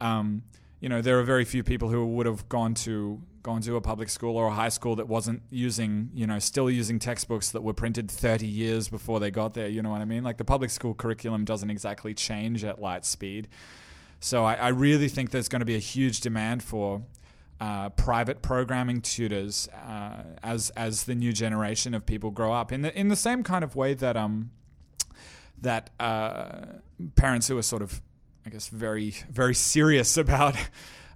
[0.00, 0.42] um,
[0.80, 3.80] you know there are very few people who would have gone to gone to a
[3.80, 7.62] public school or a high school that wasn't using you know still using textbooks that
[7.62, 10.24] were printed 30 years before they got there you know what I mean?
[10.24, 13.48] Like the public school curriculum doesn't exactly change at light speed.
[14.20, 17.02] So I, I really think there's going to be a huge demand for
[17.60, 22.72] uh, private programming tutors uh, as as the new generation of people grow up.
[22.72, 24.50] In the in the same kind of way that um
[25.60, 26.66] that uh,
[27.16, 28.00] parents who are sort of
[28.46, 30.56] I guess very very serious about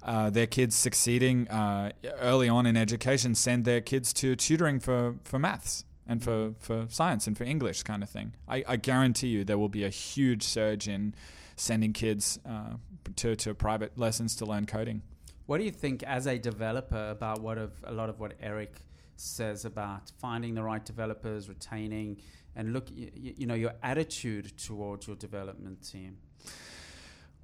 [0.03, 1.91] uh, their kids succeeding uh,
[2.21, 6.87] early on in education send their kids to tutoring for for maths and for, for
[6.89, 8.35] science and for English kind of thing.
[8.47, 11.15] I, I guarantee you there will be a huge surge in
[11.57, 12.75] sending kids uh,
[13.17, 15.03] to to private lessons to learn coding.
[15.47, 18.77] What do you think as a developer about what of a lot of what Eric
[19.17, 22.19] says about finding the right developers, retaining,
[22.57, 26.17] and look, you, you know, your attitude towards your development team?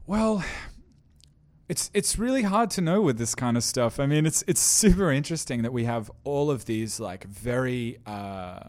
[0.07, 0.45] Well,
[1.69, 4.01] it's it's really hard to know with this kind of stuff.
[4.01, 8.61] I mean, it's it's super interesting that we have all of these like very, uh,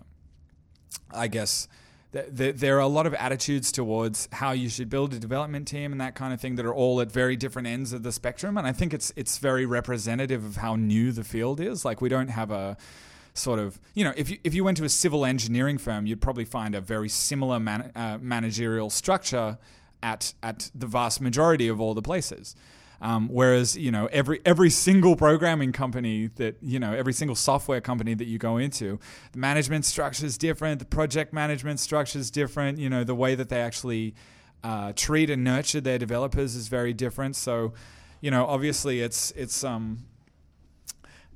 [1.11, 1.67] I guess,
[2.11, 6.01] there are a lot of attitudes towards how you should build a development team and
[6.01, 8.57] that kind of thing that are all at very different ends of the spectrum.
[8.57, 11.83] And I think it's it's very representative of how new the field is.
[11.83, 12.77] Like we don't have a
[13.33, 16.21] sort of you know if you if you went to a civil engineering firm, you'd
[16.21, 19.57] probably find a very similar man, uh, managerial structure
[20.03, 22.55] at at the vast majority of all the places.
[23.01, 27.81] Um, whereas you know every every single programming company that you know every single software
[27.81, 28.99] company that you go into,
[29.31, 32.77] the management structure is different, the project management structure is different.
[32.77, 34.13] You know the way that they actually
[34.63, 37.35] uh, treat and nurture their developers is very different.
[37.35, 37.73] So,
[38.21, 40.05] you know, obviously it's it's um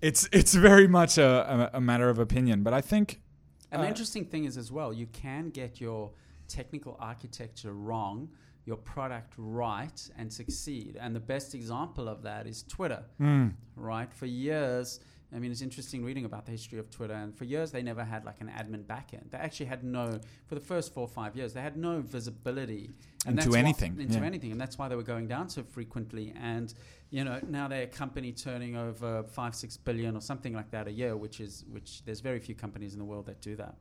[0.01, 2.61] it's it's very much a, a, a matter of opinion.
[2.61, 3.21] But I think
[3.71, 6.11] an uh, interesting thing is as well, you can get your
[6.47, 8.29] technical architecture wrong
[8.65, 10.97] your product right and succeed.
[10.99, 13.53] And the best example of that is Twitter, mm.
[13.75, 14.11] right?
[14.11, 14.99] For years,
[15.33, 17.13] I mean, it's interesting reading about the history of Twitter.
[17.13, 19.31] And for years, they never had like an admin backend.
[19.31, 22.95] They actually had no, for the first four or five years, they had no visibility
[23.25, 23.95] and into anything.
[23.95, 24.25] Why, into yeah.
[24.25, 24.51] anything.
[24.51, 26.33] And that's why they were going down so frequently.
[26.39, 26.73] And,
[27.09, 30.87] you know, now they're a company turning over five, six billion or something like that
[30.87, 33.75] a year, which is, which there's very few companies in the world that do that.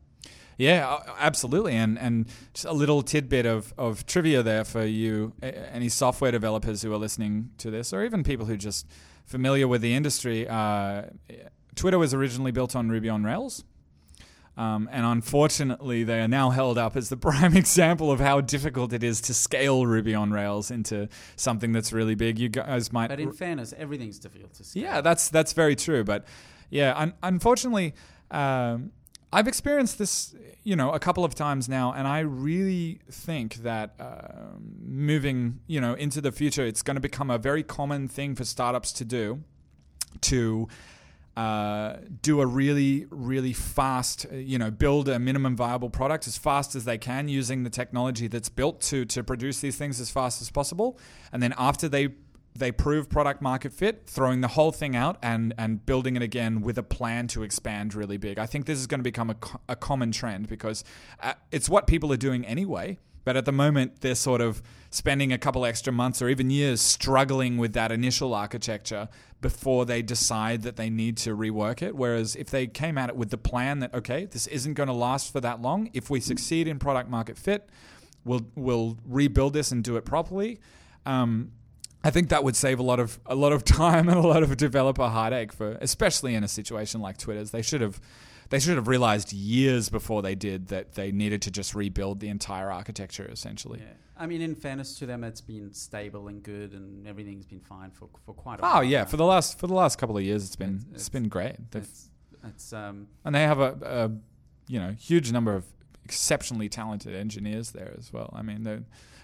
[0.57, 1.75] Yeah, absolutely.
[1.75, 6.83] And and just a little tidbit of, of trivia there for you, any software developers
[6.83, 8.87] who are listening to this, or even people who just
[9.25, 10.47] familiar with the industry.
[10.49, 11.05] Uh,
[11.75, 13.65] Twitter was originally built on Ruby on Rails.
[14.57, 18.93] Um, and unfortunately, they are now held up as the prime example of how difficult
[18.93, 22.39] it is to scale Ruby on Rails into something that's really big.
[22.39, 24.83] You guys might, but in fairness, everything's difficult to scale.
[24.85, 26.05] Yeah, that's that's very true.
[26.05, 26.25] But
[26.71, 27.95] yeah, un- unfortunately,
[28.31, 28.93] um,
[29.35, 30.32] I've experienced this,
[30.62, 35.81] you know, a couple of times now, and I really think that uh, moving, you
[35.81, 39.05] know, into the future, it's going to become a very common thing for startups to
[39.05, 39.43] do,
[40.20, 40.69] to
[41.36, 46.39] uh, do a really, really fast, uh, you know, build a minimum viable product as
[46.39, 50.11] fast as they can using the technology that's built to to produce these things as
[50.11, 50.97] fast as possible,
[51.32, 52.11] and then after they
[52.56, 56.60] they prove product market fit, throwing the whole thing out and and building it again
[56.60, 58.39] with a plan to expand really big.
[58.39, 59.36] I think this is going to become a,
[59.68, 60.85] a common trend because
[61.20, 62.98] uh, it's what people are doing anyway.
[63.24, 66.82] But at the moment, they're sort of spending a couple extra months or even years
[66.82, 69.09] struggling with that initial architecture
[69.40, 71.97] before they decide that they need to rework it.
[71.97, 74.93] Whereas if they came at it with the plan that okay, this isn't going to
[74.94, 75.90] last for that long.
[75.94, 77.68] If we succeed in product market fit,
[78.24, 80.60] we'll we'll rebuild this and do it properly.
[81.06, 81.52] Um,
[82.05, 84.43] I think that would save a lot of a lot of time and a lot
[84.43, 87.51] of developer heartache for, especially in a situation like Twitter's.
[87.51, 88.01] They should have
[88.51, 92.28] they should have realized years before they did that they needed to just rebuild the
[92.28, 93.81] entire architecture essentially.
[93.81, 93.94] Yeah.
[94.16, 97.90] I mean, in fairness to them, it's been stable and good, and everything's been fine
[97.90, 98.78] for, for quite a oh, while.
[98.78, 99.05] Oh yeah, now.
[99.06, 101.56] for the last for the last couple of years, it's been it's, it's been great.
[101.72, 102.10] It's,
[102.44, 104.10] it's, um, and they have a, a
[104.68, 105.64] you know huge number of
[106.05, 108.32] exceptionally talented engineers there as well.
[108.36, 108.62] I mean,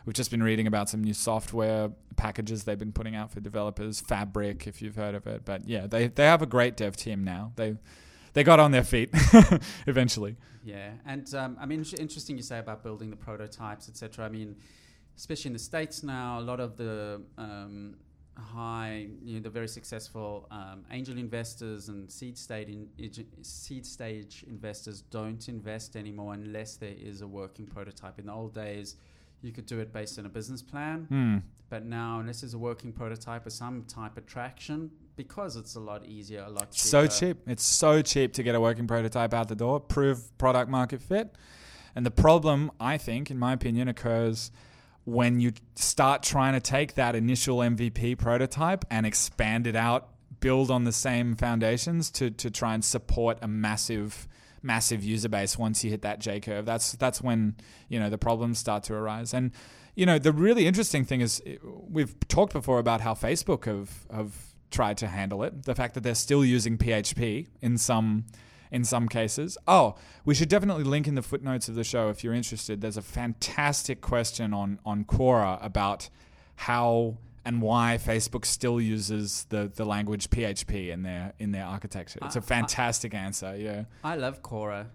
[0.04, 4.00] we've just been reading about some new software packages they've been putting out for developers,
[4.00, 5.44] Fabric, if you've heard of it.
[5.44, 7.52] But yeah, they they have a great dev team now.
[7.56, 7.76] They
[8.32, 9.10] they got on their feet
[9.86, 10.36] eventually.
[10.64, 14.24] Yeah, and um, I mean, interesting you say about building the prototypes, etc.
[14.26, 14.56] I mean,
[15.16, 17.96] especially in the states now, a lot of the um,
[18.36, 22.88] high, you know, the very successful um, angel investors and seed stage in,
[23.42, 28.18] seed stage investors don't invest anymore unless there is a working prototype.
[28.18, 28.96] In the old days,
[29.42, 31.42] you could do it based on a business plan, Mm.
[31.68, 35.80] but now unless there's a working prototype or some type of traction, because it's a
[35.80, 36.88] lot easier, a lot cheaper.
[36.88, 37.38] So cheap.
[37.46, 41.34] It's so cheap to get a working prototype out the door, prove product market fit.
[41.94, 44.50] And the problem, I think, in my opinion, occurs
[45.04, 50.08] when you start trying to take that initial MVP prototype and expand it out,
[50.40, 54.28] build on the same foundations to to try and support a massive
[54.62, 56.66] massive user base once you hit that J curve.
[56.66, 57.56] That's that's when,
[57.88, 59.34] you know, the problems start to arise.
[59.34, 59.52] And
[59.94, 64.34] you know, the really interesting thing is we've talked before about how Facebook have have
[64.70, 65.64] tried to handle it.
[65.64, 68.26] The fact that they're still using PHP in some
[68.70, 69.58] in some cases.
[69.66, 72.80] Oh, we should definitely link in the footnotes of the show if you're interested.
[72.80, 76.08] There's a fantastic question on on Quora about
[76.56, 82.18] how and why Facebook still uses the, the language PHP in their in their architecture.
[82.22, 83.56] It's a I- I- fantastic answer.
[83.56, 84.86] Yeah, I love Quora.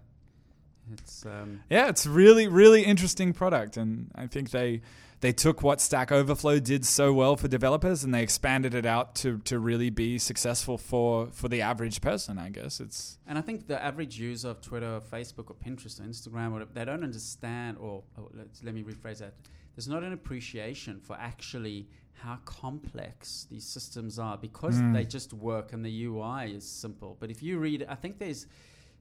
[0.92, 4.82] It's um, yeah, it's really really interesting product, and I think they
[5.20, 9.14] they took what Stack Overflow did so well for developers and they expanded it out
[9.16, 12.38] to to really be successful for for the average person.
[12.38, 15.98] I guess it's And I think the average user of Twitter, or Facebook, or Pinterest,
[15.98, 19.34] or Instagram, or they don't understand, or, or let's, let me rephrase that.
[19.74, 21.88] There's not an appreciation for actually
[22.22, 24.94] how complex these systems are because Mm.
[24.94, 27.16] they just work and the UI is simple.
[27.20, 28.46] But if you read, I think there's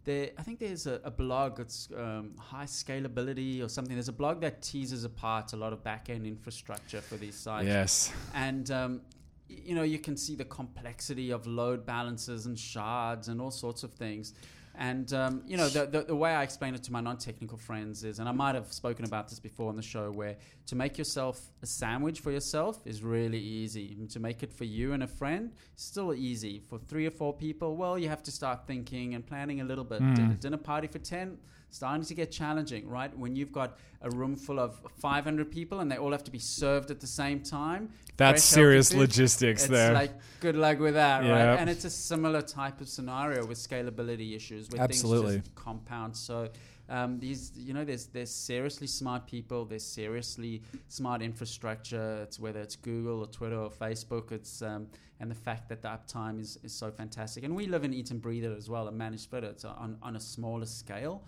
[0.04, 3.96] there, I think there's a, a blog that's um, high scalability or something.
[3.96, 7.66] There's a blog that teases apart a lot of back end infrastructure for these sites
[7.66, 8.14] yes.
[8.36, 9.02] and um,
[9.48, 13.82] you know you can see the complexity of load balancers and shards and all sorts
[13.84, 14.34] of things
[14.78, 18.04] and um, you know the, the, the way i explain it to my non-technical friends
[18.04, 20.36] is and i might have spoken about this before on the show where
[20.68, 23.96] to make yourself a sandwich for yourself is really easy.
[23.98, 26.62] And to make it for you and a friend still easy.
[26.70, 29.84] For three or four people well you have to start thinking and planning a little
[29.84, 30.02] bit.
[30.02, 30.40] Mm.
[30.40, 31.38] Dinner party for 10
[31.76, 35.92] starting to get challenging right when you've got a room full of 500 people and
[35.92, 39.94] they all have to be served at the same time That's serious logistics it's there.
[39.94, 41.60] like good luck with that, right?
[41.60, 45.34] And it's a similar type of scenario with scalability issues where Absolutely.
[45.34, 46.16] things just compound.
[46.16, 46.50] So
[46.88, 52.20] um, these, you know, there's there's seriously smart people, there's seriously smart infrastructure.
[52.24, 54.32] It's whether it's Google or Twitter or Facebook.
[54.32, 54.88] It's um,
[55.20, 57.44] and the fact that the uptime is, is so fantastic.
[57.44, 58.88] And we live and eat and breathe it as well.
[58.88, 61.24] And managed Twitter, it's on on a smaller scale,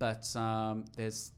[0.00, 1.30] but um, there's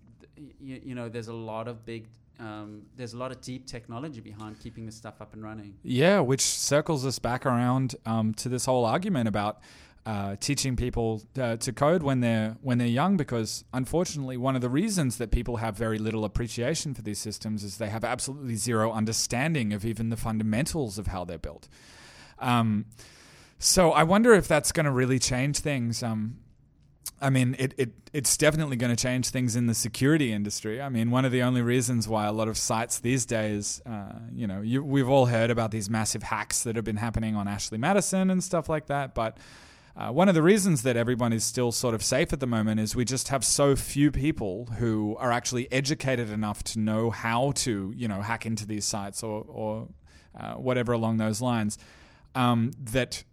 [0.58, 2.06] you, you know there's a lot of big
[2.40, 5.74] um, there's a lot of deep technology behind keeping this stuff up and running.
[5.82, 9.60] Yeah, which circles us back around um, to this whole argument about
[10.04, 14.62] uh, teaching people uh, to code when they're when they're young, because unfortunately, one of
[14.62, 18.56] the reasons that people have very little appreciation for these systems is they have absolutely
[18.56, 21.68] zero understanding of even the fundamentals of how they're built.
[22.38, 22.86] Um,
[23.58, 26.02] so I wonder if that's going to really change things.
[26.02, 26.38] Um,
[27.22, 30.82] I mean, it, it it's definitely going to change things in the security industry.
[30.82, 34.18] I mean, one of the only reasons why a lot of sites these days, uh,
[34.34, 37.46] you know, you, we've all heard about these massive hacks that have been happening on
[37.46, 39.14] Ashley Madison and stuff like that.
[39.14, 39.38] But
[39.96, 42.80] uh, one of the reasons that everyone is still sort of safe at the moment
[42.80, 47.52] is we just have so few people who are actually educated enough to know how
[47.52, 49.88] to, you know, hack into these sites or or
[50.38, 51.78] uh, whatever along those lines.
[52.34, 53.24] Um, that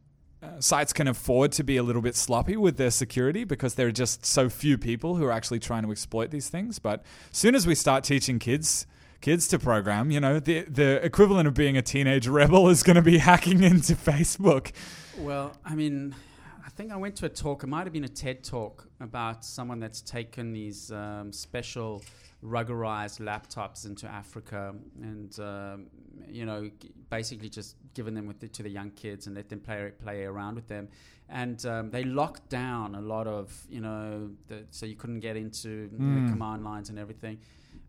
[0.60, 3.92] sites can afford to be a little bit sloppy with their security because there are
[3.92, 6.80] just so few people who are actually trying to exploit these things.
[6.80, 8.86] But as soon as we start teaching kids
[9.22, 12.96] kids to program, you know, the the equivalent of being a teenage rebel is going
[12.96, 14.72] to be hacking into Facebook.
[15.18, 16.16] Well, I mean,
[16.70, 17.64] I think I went to a talk.
[17.64, 22.04] It might have been a TED talk about someone that's taken these um, special
[22.44, 25.88] ruggedized laptops into Africa and um,
[26.28, 26.70] you know
[27.10, 30.24] basically just given them with the, to the young kids and let them play play
[30.26, 30.88] around with them
[31.28, 35.36] and um, they locked down a lot of you know the, so you couldn't get
[35.36, 36.28] into Mm.
[36.28, 37.40] the command lines and everything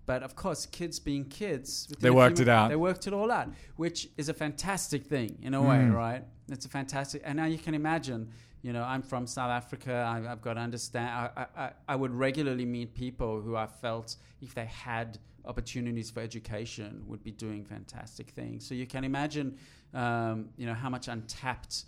[0.07, 2.71] but of course kids being kids They worked few it out.
[2.71, 5.95] they worked it all out which is a fantastic thing in a way Mm.
[5.95, 8.31] right it's a fantastic and now you can imagine
[8.63, 9.93] you know i'm from south africa.
[9.93, 14.17] I, i've got to understand I, I, I would regularly meet people who i felt
[14.41, 18.67] if they had opportunities for education would be doing fantastic things.
[18.67, 19.59] So you can imagine
[19.95, 21.85] um, you know how much untapped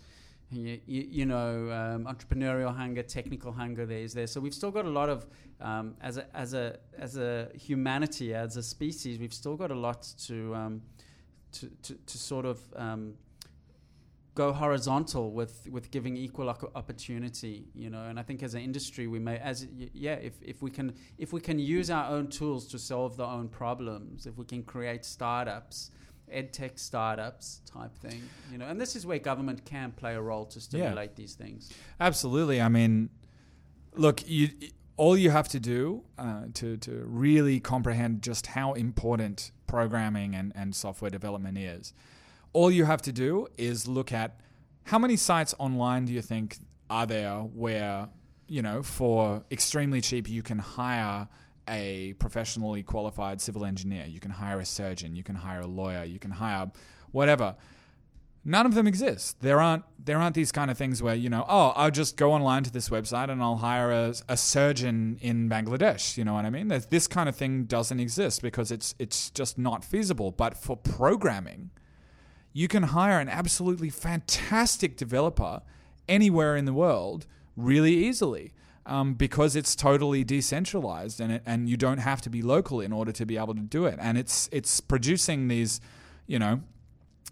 [0.51, 4.27] you, you, you know um, entrepreneurial hunger technical hunger there is there.
[4.27, 5.25] So we've still got a lot of
[5.61, 9.75] um, as a as a as a humanity as a species we've still got a
[9.75, 10.81] lot to um,
[11.53, 13.13] to, to, to sort of um,
[14.35, 18.03] go horizontal with with giving equal opportunity you know?
[18.03, 21.33] And i think as an industry we may as yeah if, if we can if
[21.33, 25.05] we can use our own tools to solve their own problems if we can create
[25.05, 25.91] startups
[26.31, 28.65] ed tech startups type thing you know?
[28.67, 31.71] And this is where government can play a role to stimulate these things.
[31.99, 32.61] Absolutely.
[32.61, 33.09] I mean,
[33.95, 34.49] look, you
[34.97, 40.51] all you have to do uh, to to really comprehend just how important programming and,
[40.55, 41.93] and software development is,
[42.53, 44.39] all you have to do is look at
[44.85, 46.57] how many sites online do you think
[46.89, 48.09] are there where
[48.47, 51.27] you know for extremely cheap you can hire
[51.67, 56.03] a professionally qualified civil engineer, you can hire a surgeon, you can hire a lawyer,
[56.03, 56.69] you can hire
[57.11, 57.55] whatever
[58.45, 59.39] none of them exist.
[59.41, 62.33] There aren't there aren't these kind of things where you know, oh, I'll just go
[62.33, 66.17] online to this website and I'll hire a, a surgeon in Bangladesh.
[66.17, 66.67] You know what I mean?
[66.67, 70.31] There's, this kind of thing doesn't exist because it's it's just not feasible.
[70.31, 71.71] But for programming,
[72.53, 75.61] you can hire an absolutely fantastic developer
[76.07, 77.25] anywhere in the world
[77.57, 78.53] really easily.
[78.85, 82.91] Um, because it's totally decentralized and it, and you don't have to be local in
[82.91, 85.79] order to be able to do it and it's it's producing these
[86.27, 86.59] you know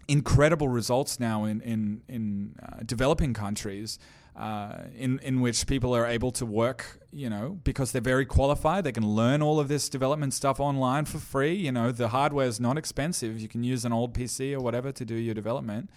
[0.08, 3.98] incredible results now in in in uh, developing countries.
[4.34, 8.82] Uh, in in which people are able to work, you know, because they're very qualified.
[8.82, 11.54] They can learn all of this development stuff online for free.
[11.54, 13.38] You know, the hardware is not expensive.
[13.38, 15.90] You can use an old PC or whatever to do your development.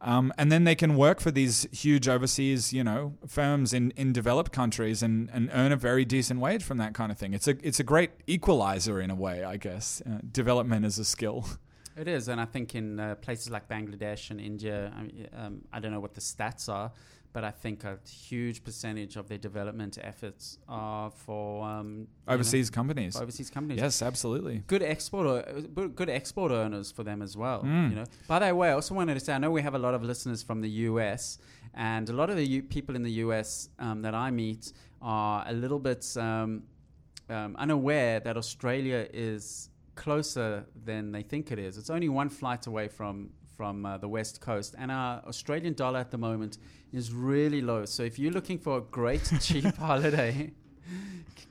[0.00, 4.12] Um, and then they can work for these huge overseas, you know, firms in, in
[4.12, 7.34] developed countries and, and earn a very decent wage from that kind of thing.
[7.34, 10.02] It's a it's a great equalizer in a way, I guess.
[10.06, 11.46] Uh, development is a skill.
[11.96, 15.62] It is, and I think in uh, places like Bangladesh and India, I, mean, um,
[15.72, 16.92] I don't know what the stats are,
[17.32, 22.34] but I think a huge percentage of their development efforts are for um, you know,
[22.34, 23.16] Overseas companies.
[23.16, 23.80] for overseas companies.
[23.80, 24.62] Yes, absolutely.
[24.66, 27.62] Good export, uh, good export earners for them as well.
[27.62, 27.90] Mm.
[27.90, 28.04] You know.
[28.26, 30.02] By the way, I also wanted to say I know we have a lot of
[30.02, 31.38] listeners from the US,
[31.74, 34.72] and a lot of the U- people in the US um, that I meet
[35.02, 36.62] are a little bit um,
[37.28, 41.76] um, unaware that Australia is closer than they think it is.
[41.76, 45.98] It's only one flight away from from uh, the west coast, and our Australian dollar
[45.98, 46.58] at the moment
[46.92, 47.84] is really low.
[47.84, 50.52] So if you're looking for a great cheap holiday.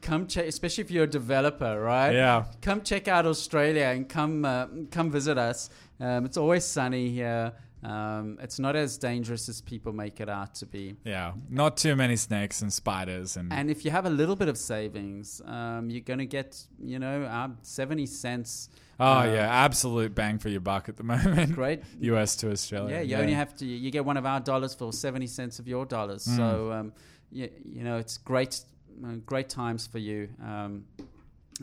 [0.01, 2.13] Come check, especially if you're a developer, right?
[2.13, 2.45] Yeah.
[2.61, 5.69] come check out Australia and come uh, come visit us.
[5.99, 7.51] Um, it's always sunny here.
[7.83, 10.95] Um, it's not as dangerous as people make it out to be.
[11.03, 14.47] Yeah, not too many snakes and spiders and, And if you have a little bit
[14.47, 18.69] of savings, um, you're going to get, you know, uh, 70 cents.
[18.99, 21.53] oh uh, yeah, absolute bang for your buck at the moment.
[21.53, 21.83] Great.
[21.99, 22.95] US to Australia.
[22.95, 25.67] Yeah, you only have to, you get one of our dollars for 70 cents of
[25.67, 26.25] your dollars.
[26.25, 26.35] Mm.
[26.35, 26.93] So, um,
[27.31, 28.61] you, you know, it's great,
[29.05, 30.29] uh, great times for you.
[30.43, 30.85] Um,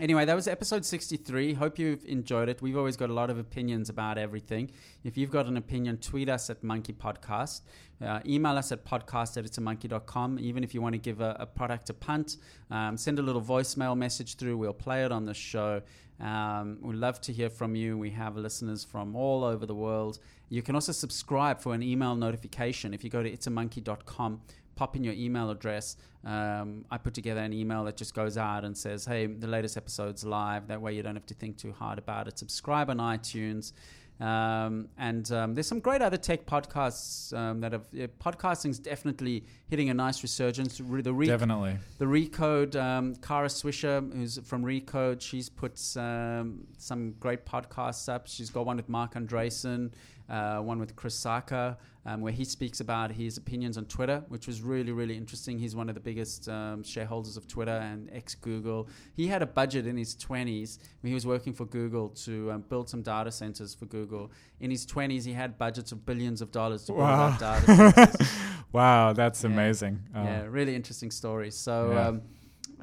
[0.00, 1.54] Anyway, that was episode 63.
[1.54, 2.60] Hope you've enjoyed it.
[2.60, 4.72] We've always got a lot of opinions about everything.
[5.04, 7.60] If you've got an opinion, tweet us at Monkey Podcast.
[8.04, 10.40] Uh, email us at podcast at itsamonkey.com.
[10.40, 12.38] Even if you want to give a, a product a punt,
[12.72, 14.56] um, send a little voicemail message through.
[14.56, 15.80] We'll play it on the show.
[16.18, 17.96] Um, we'd love to hear from you.
[17.96, 20.18] We have listeners from all over the world.
[20.48, 22.94] You can also subscribe for an email notification.
[22.94, 24.40] If you go to itsamonkey.com,
[24.76, 25.96] pop in your email address.
[26.24, 29.76] Um, I put together an email that just goes out and says, hey, the latest
[29.76, 30.68] episode's live.
[30.68, 32.38] That way you don't have to think too hard about it.
[32.38, 33.72] Subscribe on iTunes.
[34.20, 37.86] Um, and um, there's some great other tech podcasts um, that have.
[37.92, 40.80] Yeah, podcasting's definitely hitting a nice resurgence.
[40.80, 41.78] Re- The re- Definitely.
[41.98, 48.28] the Recode, um, Kara Swisher, who's from Recode, she's put um, some great podcasts up.
[48.28, 49.90] She's got one with Marc Andreessen,
[50.28, 51.76] uh, one with Chris Sacca,
[52.06, 55.59] um, where he speaks about his opinions on Twitter, which was really, really interesting.
[55.59, 58.88] He's one of the biggest um, shareholders of Twitter and ex Google.
[59.14, 62.62] He had a budget in his 20s when he was working for Google to um,
[62.68, 64.30] build some data centers for Google.
[64.60, 67.28] In his 20s, he had budgets of billions of dollars to build Wow.
[67.28, 68.28] out data centers.
[68.72, 69.51] Wow, that's Yeah.
[69.51, 70.01] amazing.
[70.14, 70.24] Oh.
[70.24, 71.51] Yeah, really interesting story.
[71.52, 72.18] So, Yeah.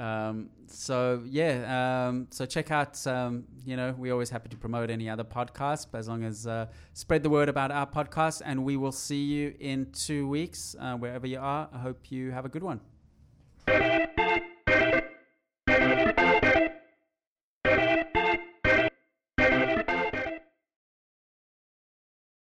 [0.01, 3.05] Um, so yeah, um, so check out.
[3.05, 6.47] Um, you know, we're always happy to promote any other podcast, but as long as
[6.47, 10.75] uh, spread the word about our podcast, and we will see you in two weeks
[10.79, 11.69] uh, wherever you are.
[11.71, 12.81] I hope you have a good one.